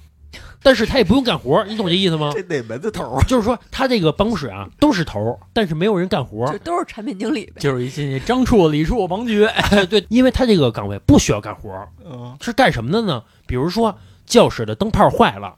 [0.61, 2.31] 但是他也不用干活，你懂这意思吗？
[2.33, 6.57] 这哪门子头就是说，他这个办公室啊都是头儿，但是没有人干活就。
[6.59, 7.53] 都是产品经理呗。
[7.59, 9.47] 就是一进去，张处、李处、王局，
[9.89, 11.69] 对，因为他这个岗位不需要干活，
[12.05, 13.23] 嗯是干什么的呢？
[13.45, 15.55] 比如说教室的灯泡坏了，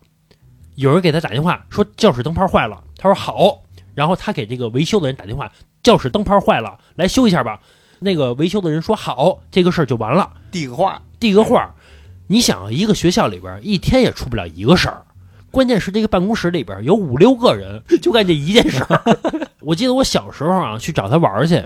[0.75, 3.61] 有人给他打电话说教室灯泡坏了，他说好，
[3.95, 7.59] 然后他给这个维修的人打电话，教室灯泡坏了，来修一下吧。
[7.99, 10.33] 那个维修的人说好，这个事儿就完了。
[10.51, 11.73] 递个话，递个话，
[12.27, 15.01] 你想一个学校里边一天也出不了一个事儿，
[15.49, 19.01] 关键是这个办公室里边有五六个人 就干这一件事儿。
[19.61, 21.63] 我记得我小时候啊去找他玩去，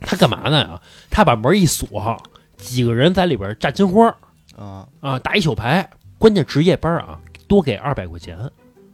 [0.00, 0.82] 他干嘛呢呀？
[1.08, 2.20] 他把门一锁，
[2.56, 4.08] 几个人在里边炸金花
[4.58, 5.88] 啊啊，打一宿牌。
[6.18, 8.36] 关键值夜班啊，多给二百块钱。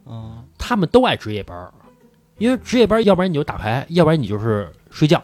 [0.05, 1.73] 啊他们都爱值夜班儿，
[2.41, 5.21] 因为值夜班，要不然你就打牌，要不然你就是睡觉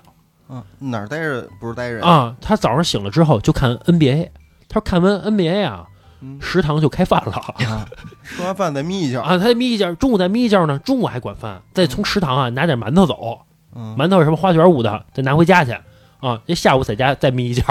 [0.50, 2.36] 嗯，哪儿待着不是待着，啊。
[2.40, 4.30] 他早上醒了之后就看 NBA，
[4.70, 5.88] 他说看完 NBA 啊，
[6.22, 7.34] 嗯食堂就开饭了。
[7.66, 7.88] 啊，
[8.24, 13.40] 吃完饭再眯一觉，啊，他眯一觉，中午再眯一觉呢，中午还管饭，再从食堂啊拿点馒头走，
[13.76, 15.72] 嗯馒头什么花卷捂的，再拿回家去
[16.20, 17.64] 啊，这下午在家再眯一觉，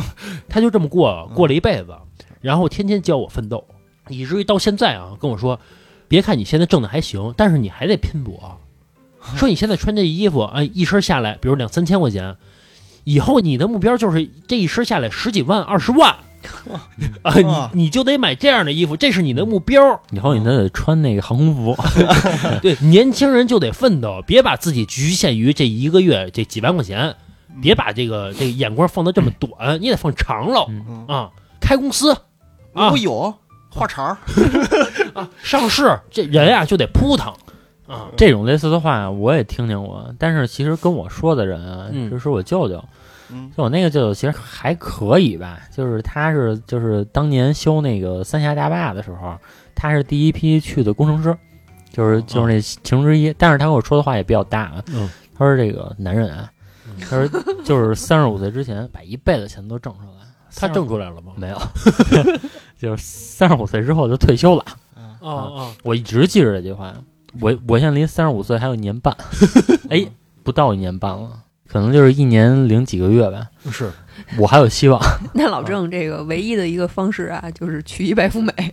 [0.48, 1.96] 他就这么过过了一辈子，
[2.40, 3.64] 然后天天教我奋斗，
[4.08, 5.58] 以至于到现在啊跟我说，
[6.06, 8.56] 别看你现在挣的还行，但是你还得拼搏，
[9.36, 12.36] 说你现在穿这衣服哎，一身下来，比如两三千块钱，
[13.04, 16.16] 以后你的目标就是这一身下来十几万、二十万
[17.22, 17.34] 啊，
[17.72, 20.00] 你你就得买这样的衣服，这是你的目标。
[20.10, 21.76] 以后你都得穿那个航空服。
[22.62, 27.14] 对，年轻人就得奋斗，别把自己局限于这一个月这几万块钱，
[27.60, 31.30] 别把这个这个眼光放得这么短，你得放长了嗯啊。
[31.60, 32.12] 开公司
[32.72, 33.34] 啊我有
[33.68, 34.16] 话茬儿，
[35.42, 37.32] 上市，这人啊就得扑腾
[37.90, 38.08] 啊。
[38.16, 42.82] 这种类似的话我也听见过，但是其实跟我说的人啊，嗯就是我舅舅。
[43.32, 49.36] 嗯就我那个舅舅其实还可以吧，就是他是就是当年修那个三峡大坝的时候，
[49.74, 51.36] 他是第一批去的工程师，
[51.92, 53.32] 就是就是那其中之一。
[53.38, 54.72] 但是他跟我说的话也比较大
[55.36, 56.50] 他说这个男人啊，
[57.08, 60.26] 他说就是三十五岁之前把一辈子钱都挣出来，
[60.56, 61.32] 他挣出来了吗？
[61.36, 61.62] 没有，
[62.76, 64.64] 就是三十五岁之后就退休了。
[65.20, 66.92] 哦哦，我一直记着这句话，
[67.40, 69.16] 我我现在离三十五岁还有一年半，
[69.90, 70.04] 哎，
[70.42, 71.30] 不到一年半了，
[71.68, 73.46] 可能就是一年零几个月吧。
[73.70, 73.90] 是
[74.38, 75.00] 我还有希望。
[75.34, 78.72] 那老郑这个唯一的一个方式啊，就是娶一白富美，哎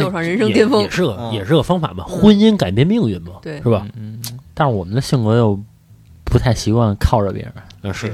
[0.00, 2.04] 走上人生巅峰也也是个嗯也是个方法嘛。
[2.04, 3.86] 婚姻改变命运嘛，对是吧？
[3.96, 4.20] 嗯，
[4.52, 5.58] 但是我们的性格又
[6.24, 8.12] 不太习惯靠着别人，嗯，是是，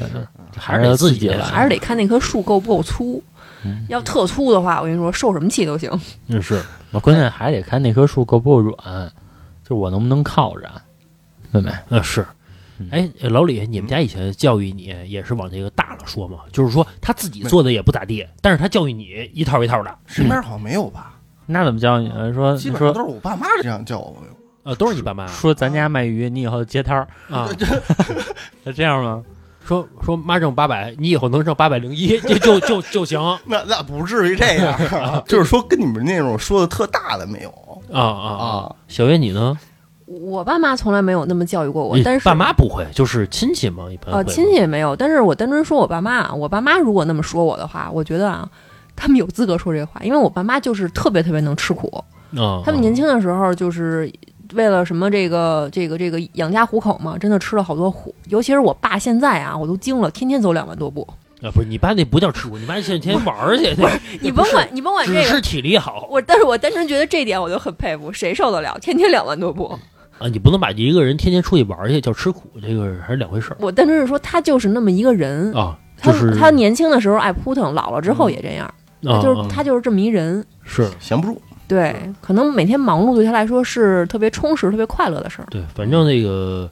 [0.56, 1.42] 还是要自己来。
[1.42, 3.22] 还是得看那棵树够不够粗。
[3.64, 5.88] 嗯要特粗的话，我跟你说，受什么气都行。
[6.26, 6.60] 嗯是。
[7.00, 9.12] 关键还得看那棵树够不够软，
[9.72, 10.70] 就我能不能靠着，
[11.50, 11.72] 妹妹？
[11.88, 12.26] 呃，是
[12.76, 12.88] 嗯。
[12.90, 16.40] 哎，老李，你们家以前教育你也是往这个大了说嘛？
[16.52, 21.14] 就是说他自己做的也不咋地，但是他教育你一套一套的，身边好像没有吧？
[21.46, 22.12] 那怎么教你？
[22.34, 24.14] 说基本上都是我爸妈这样教我。
[24.64, 27.48] 呃，都是你爸妈说咱家卖鱼，你以后接摊儿，啊。
[28.66, 29.24] 是这样吗？
[29.64, 37.50] 说说妈挣八百，你以后能挣八百零一，就就就就行啊那那不至于这样， 就是说跟你们那种说的特大的没有
[37.93, 38.28] 啊啊！
[38.28, 38.76] 啊。
[38.88, 39.59] 小月你呢？
[40.07, 44.95] 我爸妈从来没有那么教育过我，但是爸妈不会，就是亲戚嘛，一般呃，亲戚也没有。
[44.95, 48.47] 但是我单纯说我爸妈啊，我爸妈如果那么说我的话，我觉得啊，
[48.95, 51.88] 他们有资格说这话，因为我爸妈就是特别特别能吃苦。
[52.36, 54.12] 啊，他们年轻的时候就是
[54.53, 58.14] 为了什么这个这个这个养家糊口嘛，真的吃了好多苦。
[58.28, 61.09] 尤其是我爸现在啊，我都惊了，天天走两万多步。
[61.43, 63.90] 啊，不是你爸那不叫吃苦，你爸现在天天玩儿去，那
[64.20, 69.78] 你甭管你甭管这个只是，体力好我但是我单纯觉得这点我就很佩服，谁受得了天天两万多步？
[70.18, 75.53] 啊，你不能把一个人天天出去玩儿去叫吃苦，这个还是两回事儿我单纯是说他就是那么一个人。
[75.53, 75.78] 啊。
[76.05, 78.66] 他就是他年轻的时候爱扑腾，老了之后也这样，
[79.05, 80.45] 啊就是啊他就是这么一人。
[80.64, 85.47] 是闲不住，对，可能每天忙碌对他来说是特别充实、特别快乐的事儿。
[85.49, 86.68] 对，反正那个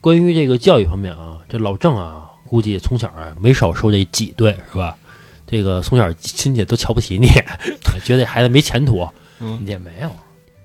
[0.00, 4.96] 关于这个教育方面啊，这老郑啊，估计从小啊没少受这挤兑，是吧？
[5.46, 7.28] 这个从小亲戚都瞧不起你，
[8.04, 9.08] 觉得孩子没前途。
[9.64, 10.10] 也没有。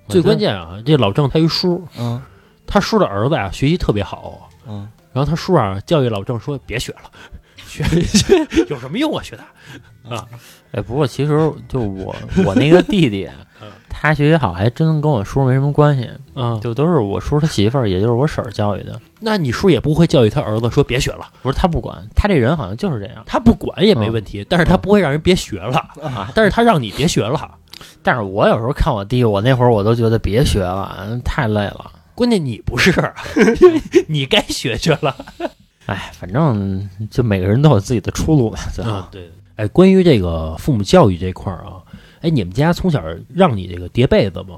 [0.07, 2.19] 最关键啊，这老郑他一叔，嗯
[2.65, 7.11] 他叔的儿子啊学习特别好，嗯，然后他叔啊教育老郑说别学了，
[7.67, 9.21] 学学有什么用啊？
[9.23, 9.43] 学的
[10.15, 10.25] 啊
[10.71, 13.29] 哎，不过其实就我我那个弟弟
[13.61, 16.59] 嗯，他学习好，还真跟我叔没什么关系，嗯！
[16.59, 18.99] 就都是我叔他媳妇儿，也就是我婶儿教育的。
[19.21, 23.23] 那你叔也不会教育他儿子说别学了，不是他不管，他这人好像就是这样。
[23.25, 27.51] 他不管也没问题，但是他不会让人别学了啊，但是他让你别学了。
[28.01, 31.91] 但是我有时候看我弟，我那会儿我都觉得别学了，太累了。
[32.15, 32.91] 关键你不是，
[34.07, 35.15] 你该学学了。
[35.85, 38.59] 哎，反正就每个人都有自己的出路吧。
[38.73, 39.31] 最后啊，对。
[39.55, 41.82] 哎，关于这个父母教育这块儿啊，
[42.23, 43.03] 哎，你们家从小
[43.33, 44.55] 让你这个叠被子吗？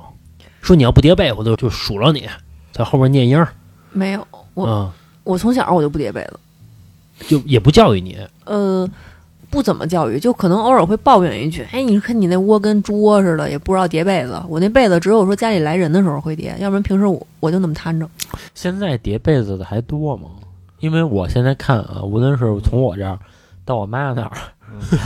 [0.61, 2.29] 说你要不叠被，我就就数落你，
[2.71, 3.47] 在后面念音儿
[3.91, 4.93] 没有，我、啊，
[5.23, 6.39] 我从小我就不叠被子，
[7.27, 8.87] 就也不教育你呃，
[9.49, 14.39] 不怎么教育，就可能偶尔会抱怨一句：“哎，你看你那窝跟猪窝似的，也不知道叠被子。
[14.47, 18.07] 我那被子只有说家里来人的时候会叠，要不然平时我我就那么摊着。
[18.53, 20.29] 现在叠被子的还多吗？
[20.81, 23.17] 因为我现在看啊，无论是从我这儿
[23.63, 24.37] 到我妈那儿，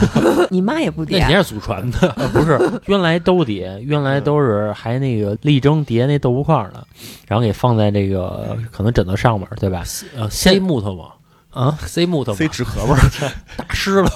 [0.50, 6.82] 你妈也不叠那你，是祖传的呃不是 原来都叠，原来都是还那个力争叠那豆腐块儿呢，
[7.26, 9.82] 然后给放在这个可能枕头上面，对吧？
[10.16, 11.04] 呃，塞木头嘛，
[11.50, 12.98] 啊，塞木头，塞纸盒吧，
[13.56, 14.10] 打湿了。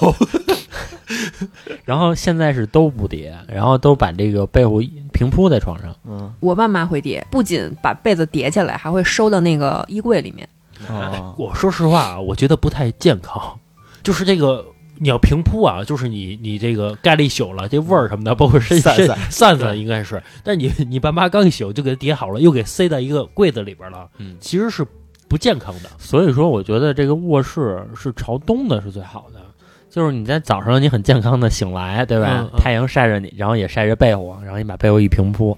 [1.83, 5.95] 然后现在是都不叠，然后都把这个被褥平铺在床上。
[6.07, 10.47] 嗯我爸妈会叠，不仅把被子叠起来，还会收到那个衣柜里面。
[10.89, 13.57] 啊，我说实话啊，我觉得不太健康，
[14.03, 14.65] 就是这个。
[14.97, 24.85] 你要平铺啊，就是你你这个盖了一宿了，这味儿什么的，包括身身散散散散应该是，但你你爸妈刚一宿就给它叠好了，又给塞到一个柜子里边了，嗯其实是
[25.27, 25.89] 不健康的。
[25.97, 29.41] 所以说，我觉得这个卧室是朝东的是最好的，
[29.89, 32.41] 就是你在早上你很健康的醒来，对吧？
[32.41, 35.57] 嗯嗯太阳晒着你，然后也晒着被窝，然后你把被窝一平铺，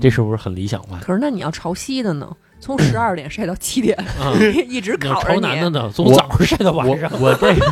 [0.00, 0.98] 这是不是很理想化？
[1.00, 2.28] 可是那你要朝西的呢？
[2.62, 4.36] 从十二点晒到七点，啊，
[4.68, 5.40] 一直烤着你。
[5.40, 7.10] 朝南的呢，从早上晒到晚我上。
[7.18, 7.66] 我这个，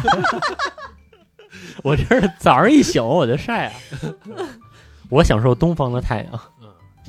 [1.82, 3.74] 我这是早上一醒我就晒啊，
[5.08, 6.40] 我享受东方的太阳。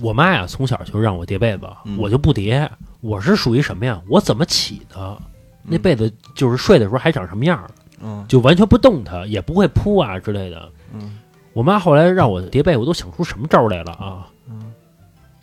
[0.01, 2.69] 我妈呀，从小就让我叠被子，嗯我就不叠。
[3.01, 4.01] 我是属于什么呀？
[4.09, 5.17] 我怎么起的？
[5.63, 7.69] 那被子就是睡的时候还长什么样儿，
[8.01, 10.71] 嗯就完全不动它，也不会铺啊之类的。
[10.93, 11.19] 嗯
[11.53, 14.27] 我妈后来让我叠被，我都想出什么招儿来了啊！
[14.49, 14.71] 嗯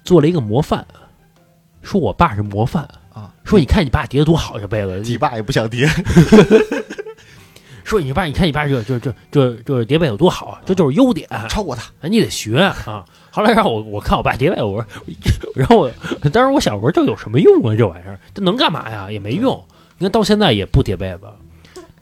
[0.05, 0.87] 做了一个模范，
[1.83, 5.87] 说我爸是模范啊，说你看你爸叠的多好，这被子，你爸也不想叠，
[7.87, 11.85] 说你爸，你看你爸这这这这这叠被有多好，这就是优点，超过他。
[12.01, 13.05] 哎，你得学啊。
[13.31, 14.87] 后来让我我看我爸叠被，我说，
[15.55, 15.91] 然后我
[16.31, 17.77] 当时我想，我说这有什么用啊？
[17.77, 19.09] 这玩意儿这能干嘛呀？
[19.09, 19.63] 也没用。
[19.99, 21.21] 你看到现在也不叠被子，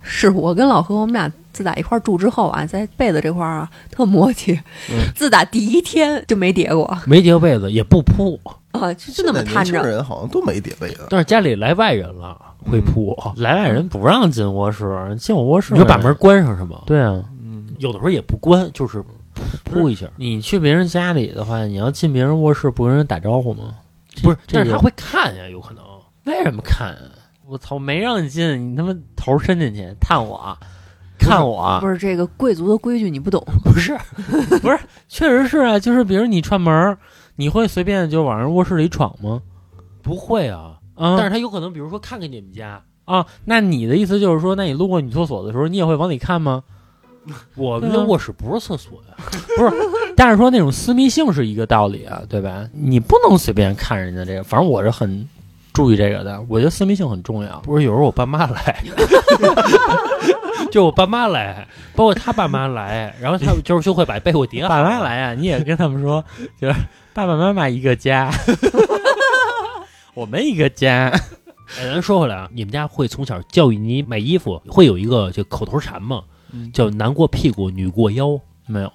[0.05, 4.53] 是我跟老何，我们俩自打一块儿住之后啊，在被子这块儿啊特默契。
[4.91, 8.39] 嗯 自打第一天就没叠过没叠过被子，也不铺。
[8.73, 9.89] 啊，就就那么现在年轻摊着。
[9.89, 11.07] 人好像都没叠被子。
[11.09, 12.37] 但是家里来外人了
[12.71, 16.83] 会铺，来外人不让进卧室，进我卧室你就把门关上是吗？
[16.85, 19.03] 对啊，嗯，有的时候也不关，就是
[19.65, 20.07] 铺一下。
[20.17, 23.75] 你去别人家里的话，你要进别人卧室，不跟人打招呼吗？
[24.23, 25.83] 不是，这但是他会看呀，有可能。
[26.25, 27.14] 为什么看啊？
[27.47, 30.57] 我操，没让你进，你他妈头伸进去探我，
[31.19, 33.97] 看我，不是这个贵族的规矩你不懂， 不是，
[34.63, 34.79] 不是
[35.09, 36.97] 确实是啊，就是比如你串门，
[37.37, 39.43] 你会随便就往人卧室里闯吗？
[40.03, 40.79] 不会啊。
[40.95, 46.63] 啊，但是他有可能，比如说看看你们家，啊，那你的意思就是说，那你路过女厕所的时候，你也会往里看吗？
[47.57, 49.17] 我们的卧室不是厕所呀。
[49.57, 49.73] 不是
[50.15, 52.69] 但是说那种私密性是一个道理啊，对吧？
[52.73, 55.27] 你不能随便看人家这个，反正我是很
[55.75, 57.61] 注意这个的，我觉得私密性很重要。
[57.61, 58.83] 不是，有时候我爸妈来，
[60.73, 64.69] 就我爸妈来，包括他爸妈来，然后他们就是就会把被窝叠好。
[64.69, 66.25] 爸妈来啊，你也跟他们说，
[66.59, 66.75] 就是
[67.13, 68.31] 爸爸妈妈一个家，
[70.15, 71.13] 我们一个家。
[71.79, 76.23] 哎，咱说回来啊，你们家会从小教育你买衣服，会有一个就口头禅吗？
[76.53, 78.93] 嗯叫男过屁股，女过腰，没有，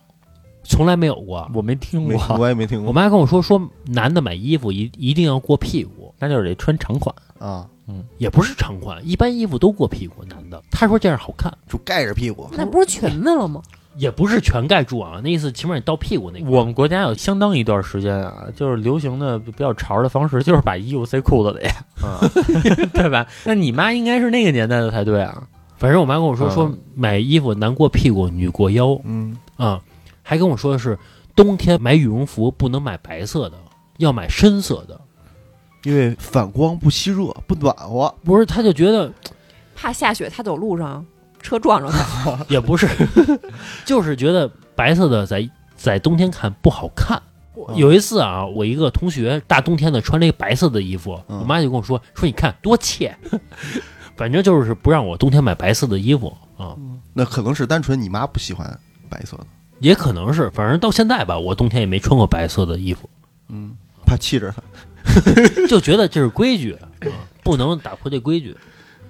[0.64, 1.50] 从来没有过。
[1.54, 7.16] 我没听过，我也没听过我妈跟我说，说男的买衣服一一定要过屁股，那就是得穿长款。
[7.40, 10.62] 啊，嗯也不是长款，一般衣服都过屁股，男的。
[10.70, 12.50] 他说这样好看，就盖着屁股。
[12.52, 13.62] 那不是裙子了吗？
[13.96, 16.50] 也不是全盖住啊，那意思起码你到屁股那块。
[16.50, 21.66] 我们国家有相当一段时间啊，就是流行的比较潮的方式，就是把衣服塞裤子里，
[22.02, 22.20] 啊，
[22.94, 23.26] 对吧？
[23.46, 25.44] 那你妈应该是那个年代的才对啊。
[25.78, 29.82] 反正我妈跟我说，嗯说买衣服男过屁股，女过腰嗯，啊，
[30.22, 30.98] 还跟我说的是
[31.36, 33.58] 冬天买羽绒服不能买白色的，
[33.98, 35.00] 要买深色的。
[35.84, 38.14] 因为反光不吸热，不暖和。
[38.24, 39.12] 不是，他就觉得
[39.76, 41.06] 怕下雪，他走路上
[41.42, 42.38] 车撞着他。
[42.50, 42.88] 也不是，
[43.86, 47.18] 就是觉得白色的在在冬天看不好看。
[47.18, 47.24] 嗯
[47.76, 53.14] 有一次啊，我一个同学大冬天的穿了一个白色的衣服，嗯我妈就跟我说说你看多怯，
[54.16, 56.74] 反正就是不让我冬天买白色的衣服啊，
[57.14, 59.46] 那可能是单纯你妈不喜欢白色的，
[59.80, 63.10] 也可能是，反正到现在吧，我冬天也没穿过白色的衣服，
[63.50, 63.76] 嗯，
[64.06, 64.64] 怕气着她。
[65.68, 66.88] 就觉得这是规矩，啊、
[67.44, 68.56] 不能打破这规矩。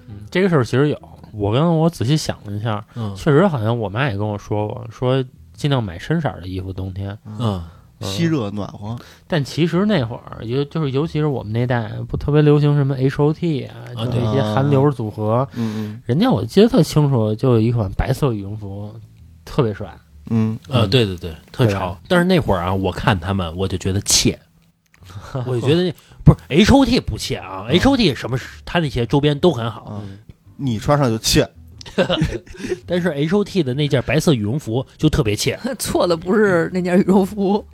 [0.08, 0.98] 嗯，这个事儿其实有，
[1.32, 7.16] 我跟我仔细想了一下，嗯确实好像我妈也跟我说过，说尽量买深色儿的衣服冬天。
[7.24, 7.62] 嗯，嗯
[8.00, 15.46] 吸热暖和，但其实那会儿，尤就是尤其是我们那代，不特别流行什么 H O T 啊，啊就这些韩流组合。
[15.54, 18.92] 嗯人家我记得特清楚，就有一款白色羽绒服，
[19.44, 19.94] 特别帅。
[20.30, 21.98] 嗯呃，对对对，特潮。
[22.08, 24.38] 但是那会儿啊，我看他们，我就觉得怯，
[25.46, 30.02] 我就觉得那不是 H O T 不怯啊，H O T 什么他那些周边都很好，啊，
[30.56, 31.48] 你穿上就怯，
[32.86, 35.58] 但是 H O T 的那件白色羽绒服就特别怯。
[35.78, 37.64] 错的不是那件羽绒服，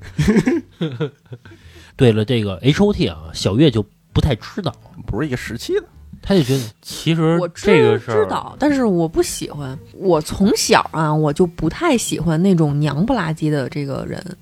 [1.97, 4.73] 对了，这个 H O T 啊，小月就不太知道，
[5.07, 5.85] 不是一个时期的。
[6.23, 9.79] 他就觉得其实我知这个事儿知道，但是我不喜欢。
[9.93, 14.37] 我从小啊，我就不太喜欢那种娘不拉几的这个人。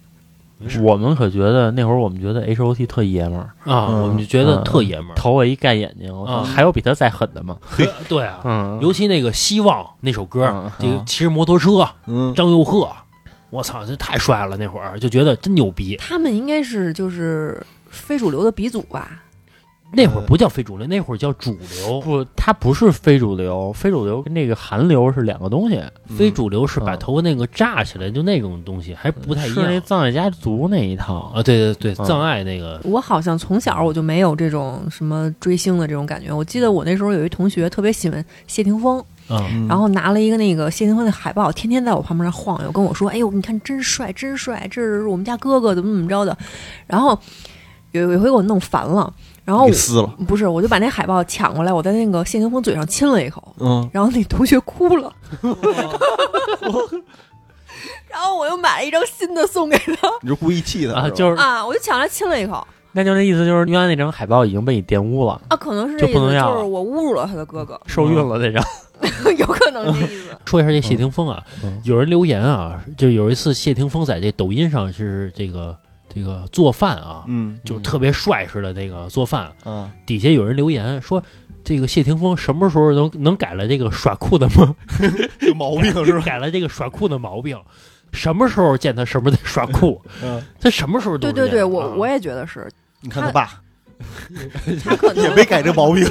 [0.83, 5.15] 我们可觉得那会儿我们觉得 H O T 特爷们儿，啊，嗯我们就觉得特爷们儿。
[5.15, 7.57] 头发一盖眼睛，我操啊还有比他再狠的吗？
[7.77, 12.89] 对 对啊，嗯，尤其那个《希望》那首歌，嗯这个骑着摩托车，嗯，张佑赫，
[13.51, 14.57] 我操，这太帅了！
[14.57, 15.97] 那会儿就觉得真牛逼。
[15.99, 19.23] 他们应该是就是非主流的鼻祖吧？
[19.95, 22.01] 那会儿不叫非主流，那会儿叫主流。
[22.01, 31.43] 不，它不是非主流，非主流跟那个韩流是两个东西，非主流是把嗯头发那个炸起来，就那种东西，还不太一样那样藏爱家族那一套啊！
[31.43, 36.33] 对对对，嗯藏爱那个，我好像从小我就没有这种什么追星的这种感觉。
[36.33, 39.03] 我记得我那时候有一同学特别喜欢谢霆锋，
[39.69, 46.37] 然后拿了一个那个谢霆锋的海报，天天在我旁边晃悠，跟我说：“哎呦，你看真帅，真帅，这是我们家哥哥，怎么怎么着的。”
[46.87, 47.19] 然后
[47.93, 49.13] 有有一回给我弄烦了，
[49.45, 55.13] 然后给撕了，不是，我就把那海报抢过来，我在那个谢霆锋嘴上亲了一口，嗯，然后那同学哭了，
[58.09, 62.67] 然后我又买了一张新的送给他你就故意气他啊，就是啊，我就抢来亲了一口。
[62.97, 68.65] 那就那意思就是原来那张海报已经被你玷污了，啊，可能是这意思，就不能要了就是我侮辱了他的哥哥，受孕了那张。
[69.37, 70.29] 有可能这意思。
[70.47, 71.81] 说一下这谢霆锋啊，嗯。
[71.83, 75.77] 有人留言啊，就有一次谢霆锋在这抖音上是这个
[76.15, 81.23] 这个做饭啊，嗯，就特别帅似的那个做饭，嗯，底下有人留言说。
[81.67, 84.77] 这个谢霆锋什么时候能能改了这个耍酷的吗？
[85.41, 86.21] 有毛病是吧？
[86.27, 87.59] 改了这个耍酷的毛病，
[88.13, 89.99] 什么时候见他什么时候得耍酷？
[90.23, 92.69] 嗯，他什么时候都对对对，我我也觉得是，
[93.01, 93.63] 你看他爸
[94.85, 96.07] 他可能也没改这毛病，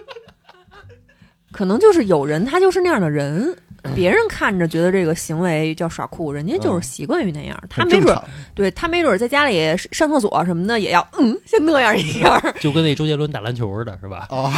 [1.50, 3.56] 可能就是有人他就是那样的人，嗯
[3.94, 8.18] 别人看着觉得这个行为叫耍酷，人家就是习惯于那样，他没准。
[8.54, 12.54] 对他没准在家里上厕所什么的也要嗯像那样一样。
[12.60, 14.26] 就跟那周杰伦打篮球似的，是吧？
[14.30, 14.52] 啊，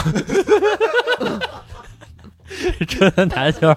[2.89, 3.75] 真打球，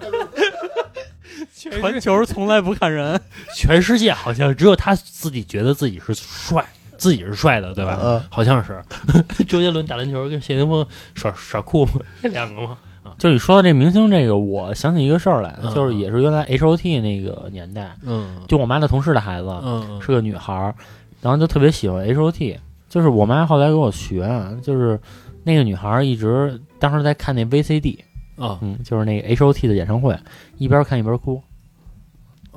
[1.80, 3.20] 传球从来不看人。
[3.56, 6.66] 全世界好像只有他自己觉得自己是帅，
[6.98, 8.00] 自己是帅的，对吧？
[8.02, 8.82] 嗯好像是
[9.48, 11.88] 周杰伦打篮球跟谢霆锋耍耍酷
[12.22, 12.76] 这两个
[13.06, 13.14] 嘛。
[13.18, 18.38] 就你说到这明星这个，我想起一个事儿来，嗯就是也是原来 H O T 那个年代，嗯。
[18.48, 20.76] 就我妈的同事的孩子嗯是个女孩儿，
[21.22, 25.00] 然后就特别喜欢 H O T，就是我妈后来给我学啊，就是
[25.44, 28.04] 那个女孩儿一直当时在看那 V C D，
[28.38, 30.18] 啊，嗯，就是那个 H O T 的演唱会，
[30.58, 31.42] 一边看一边哭，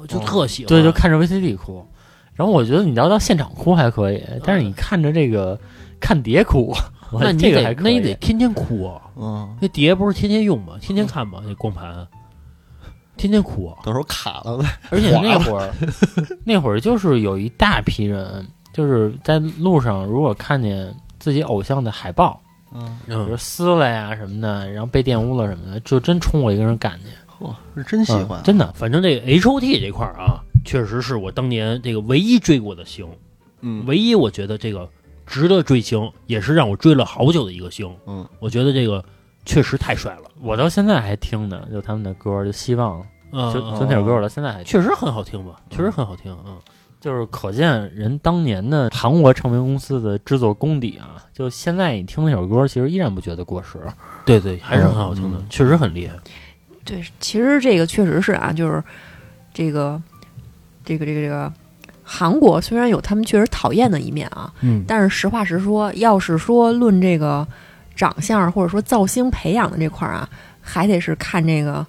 [0.07, 1.85] 就特喜欢，对，就看着 V C D 哭。
[2.35, 5.59] 然后我觉得你要到现场哭还可以，但是你看着这个
[5.99, 6.77] 看碟哭，我
[7.13, 9.01] 那你得那你得天天哭啊！
[9.17, 10.75] 嗯，那碟不是天天用吗？
[10.81, 11.43] 天天看吗？
[11.47, 12.07] 那光盘，
[13.17, 13.79] 天天哭啊！
[13.83, 15.73] 到时候卡了呗而且那会儿，
[16.45, 22.41] 那会儿就是有一大批人，就是在路上如果看见自己偶像的海报，
[22.75, 27.07] 嗯，比如嗯，撕了呀什么的，然后被玷污了什么的，就真冲我一个人赶去，
[27.45, 28.71] 嚯，是真喜欢嗯，真的。
[28.75, 33.09] 反正这个 H O T 这块儿啊，确实是我当年这个唯一追过的星，
[33.63, 34.89] 嗯，唯一我觉得这个
[35.29, 37.89] 值得追星，也是让我追了好久的一个星。
[38.07, 39.05] 嗯，我觉得这个
[39.45, 43.01] 确实太帅了，我到现在还听呢，就他们的歌，就希望，
[43.31, 44.64] 嗯，就嗯就那首歌，我到现在还听。
[44.64, 45.61] 确实很好听吧？
[45.70, 46.59] 确实很好听，嗯。
[47.01, 53.79] 就是可见人当年的韩国唱片公司的制作功底啊，就现在你听那首歌，其实依然不觉得过时。
[54.24, 56.16] 对对，还是很好听的，嗯确实很厉害。
[56.85, 58.83] 对，其实这个确实是啊，就是
[59.55, 60.03] 这个
[60.85, 61.53] 这个这个这个
[62.11, 67.47] 韩国虽然有他们确实讨厌的一面啊，嗯，但是实话实说，要是说论这个
[67.95, 70.27] 长相或者说造星培养的这块儿啊，
[70.63, 71.87] 还得是看这个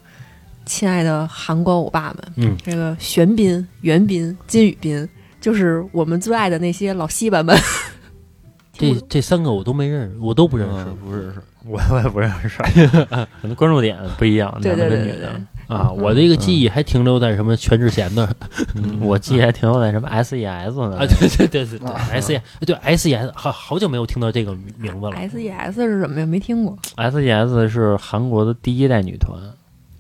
[0.66, 5.08] 亲爱的韩国欧巴们，嗯，这个玄彬、袁彬、金宇彬，
[5.40, 7.58] 就是我们最爱的那些老西巴们。
[8.78, 10.86] 这这三个我都没认识，我都不认识。
[10.86, 12.62] 嗯不认识，我我也不认识，
[13.42, 15.22] 可能关注点不一样，对对男的跟女对对。
[15.22, 15.90] 对的。，啊。
[15.90, 18.28] 我这个记忆还停留在什么全智贤的
[18.76, 20.98] 嗯， 我记忆还停留在什么 SES 呢？
[20.98, 21.06] 啊？
[21.08, 25.12] 对对对对对，S E 对 S E S，好好久没有听到这个名字了。
[25.16, 26.26] S E S 是什么呀？
[26.26, 26.78] 没听过。
[26.98, 29.40] SES 是韩国的第一代女团，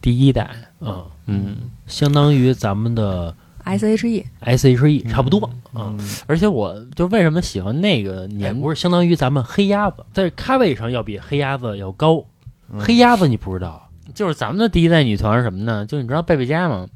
[0.01, 0.49] 第一代。
[0.81, 1.55] 嗯，嗯，
[1.87, 3.33] 相当于咱们的
[3.65, 5.93] S H E S H E 差不多啊。
[6.25, 12.23] 而且我就为什么喜欢那个也年不是相当于咱们黑鸭子，在咖位上要比黑鸭子要高。
[12.71, 13.88] 嗯黑鸭子你不知道？
[14.13, 15.85] 就是咱们的第一代女团是什么呢？
[15.85, 16.87] 就你知道贝贝佳吗？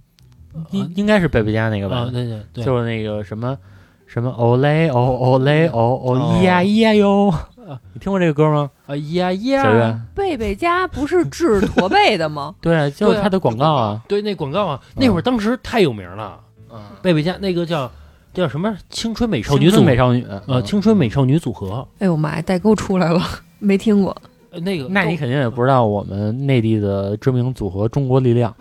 [0.71, 2.09] 应应该是贝贝佳那个吧啊，？
[2.13, 3.57] 对对对，就是那个什么
[4.05, 7.33] 什么哦嘞哦哦嘞哦哦哦咿呀咿呀哟，
[7.93, 8.69] 你听过这个歌吗？
[8.85, 12.53] 啊呀小呀月，，贝贝家不是治驼背的吗？
[12.61, 14.01] 对，就是对啊它的广告啊。
[14.07, 16.39] 对那广告啊，那会儿当时太有名了。
[16.71, 17.89] 嗯贝贝家那个叫
[18.33, 23.19] 叫什么青春美少女青春组美少女，呃青春美少女组合，哎呦妈呀，代沟出来了，
[23.59, 24.15] 没听过。
[24.53, 28.55] 呃那个那你肯定也不知道我们内地的知名组合中国力量。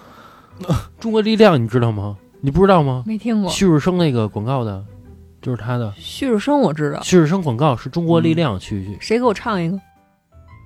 [0.98, 2.16] 中国力量你知道吗？
[2.40, 3.04] 你不知道吗？
[3.06, 3.50] 没听过。
[3.50, 4.84] 旭日升那个广告的，
[5.40, 9.78] 就是他的旭日升我知道，旭日升广告是中国力量去，去谁给我唱一个？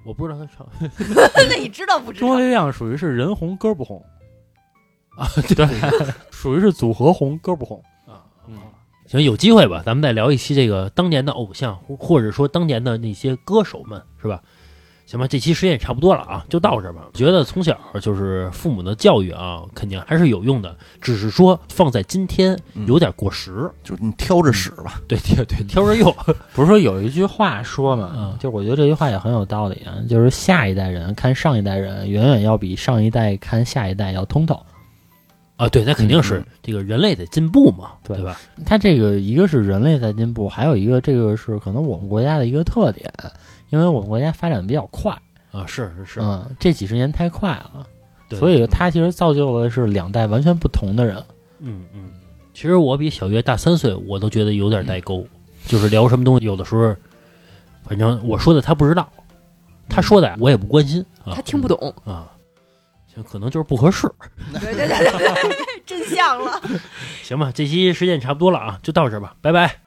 [0.06, 0.66] 我不知道他唱
[1.50, 4.00] 那你知道不知 中国力量属于是人红歌不红
[5.18, 5.66] 啊，对，
[6.30, 7.82] 属于是组合红歌不红。
[8.06, 8.22] 啊。
[8.46, 8.56] 嗯，
[9.06, 14.40] 行，有机会吧，咱们再聊一期这个当年的偶像，或或者说当年的那些歌手们，是吧？
[15.06, 17.02] 行吧，这期时间也差不多了啊，就到这儿吧。
[17.14, 23.70] 觉得从小就是父母的教育啊，肯定还是有用的，只是说放在今天有点过时。
[23.84, 25.00] 就是你挑着使吧。
[25.06, 26.12] 对对对，挑着用。
[26.54, 34.60] 不是说有一句话说嘛，嗯就我觉得这句话也很有道理啊，就是下一代人看上一代人，远远要比上一代看下一代要通透。
[35.56, 38.38] 啊，对，那肯定是嗯这个人类得进步嘛，对对吧？
[38.66, 43.10] 它这个一个是人类在进步，还有一个这个是可能我们国家的一个特点，
[43.70, 45.12] 因为我们国家发展比较快，
[45.52, 47.86] 啊，是是是，嗯，这几十年太快了，
[48.28, 51.16] 对所以他其实造就了是两代完全不同的人。
[51.58, 52.10] 嗯嗯，
[52.54, 55.26] 其实我比小月大三岁，我都觉得有点代沟，
[55.66, 56.94] 就是聊什么东西，有的时候，
[57.84, 59.10] 反正我说的他不知道，
[59.88, 62.30] 他说的呀我也不关心啊他听不懂，啊，
[63.12, 64.06] 行，可能就是不合适，
[64.60, 65.56] 对对对对，
[65.86, 66.60] 真相了。
[67.22, 69.85] 行吧，这期时间差不多了啊，就到这儿吧，拜拜。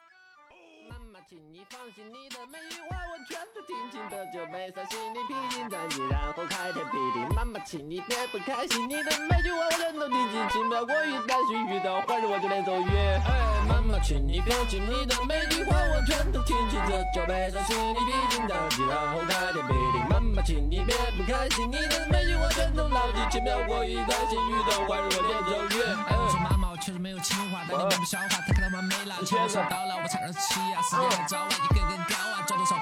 [7.70, 13.22] 请你别不开心，你的每句话我全都听进轻描过于担心，遇到坏事我就连走远。
[13.22, 20.02] 哎，妈妈，请你放心，你的每句话我全都听清，这就没在心里披荆斩棘，然后开天辟地。
[20.10, 25.94] 妈妈，请你别不开心，你的每句话全都牢记，轻描过于担心，遇到坏事我连走远。
[26.10, 32.74] 哎我说妈妈，我确实没有情话，但你们不消化，他看到完美了，钱收到了，我才二十七啊，时间还早啊，一个个高啊，赚多少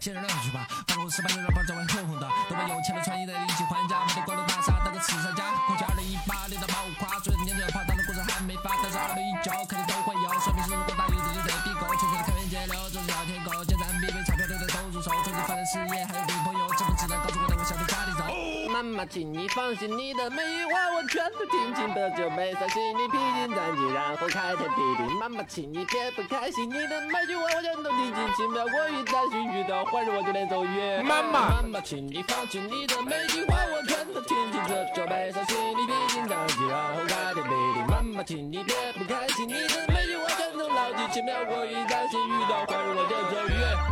[0.00, 5.44] 先扔两句吧，反正我十八岁让班长会红红的，都把有钱的穿衣的一起还价，没得高楼大厦当个慈善家，
[18.98, 25.14] 妈妈，请你放心，你的每句话我全都听清的，就没在心里披荆斩棘，然后开天辟地。
[25.20, 31.04] 妈妈，请你别不开心，你的每句话我全都听进，轻描过于担心，遇到坏人我就连走远。
[31.04, 37.86] 妈妈，妈妈，请你放心，你的每句话我全都听清，这就没在心里披荆斩棘，然后开天辟地。
[37.86, 43.87] 妈妈，请你别不开心，你的每句话我全都牢记，轻描过于担心，遇到坏人我就走远。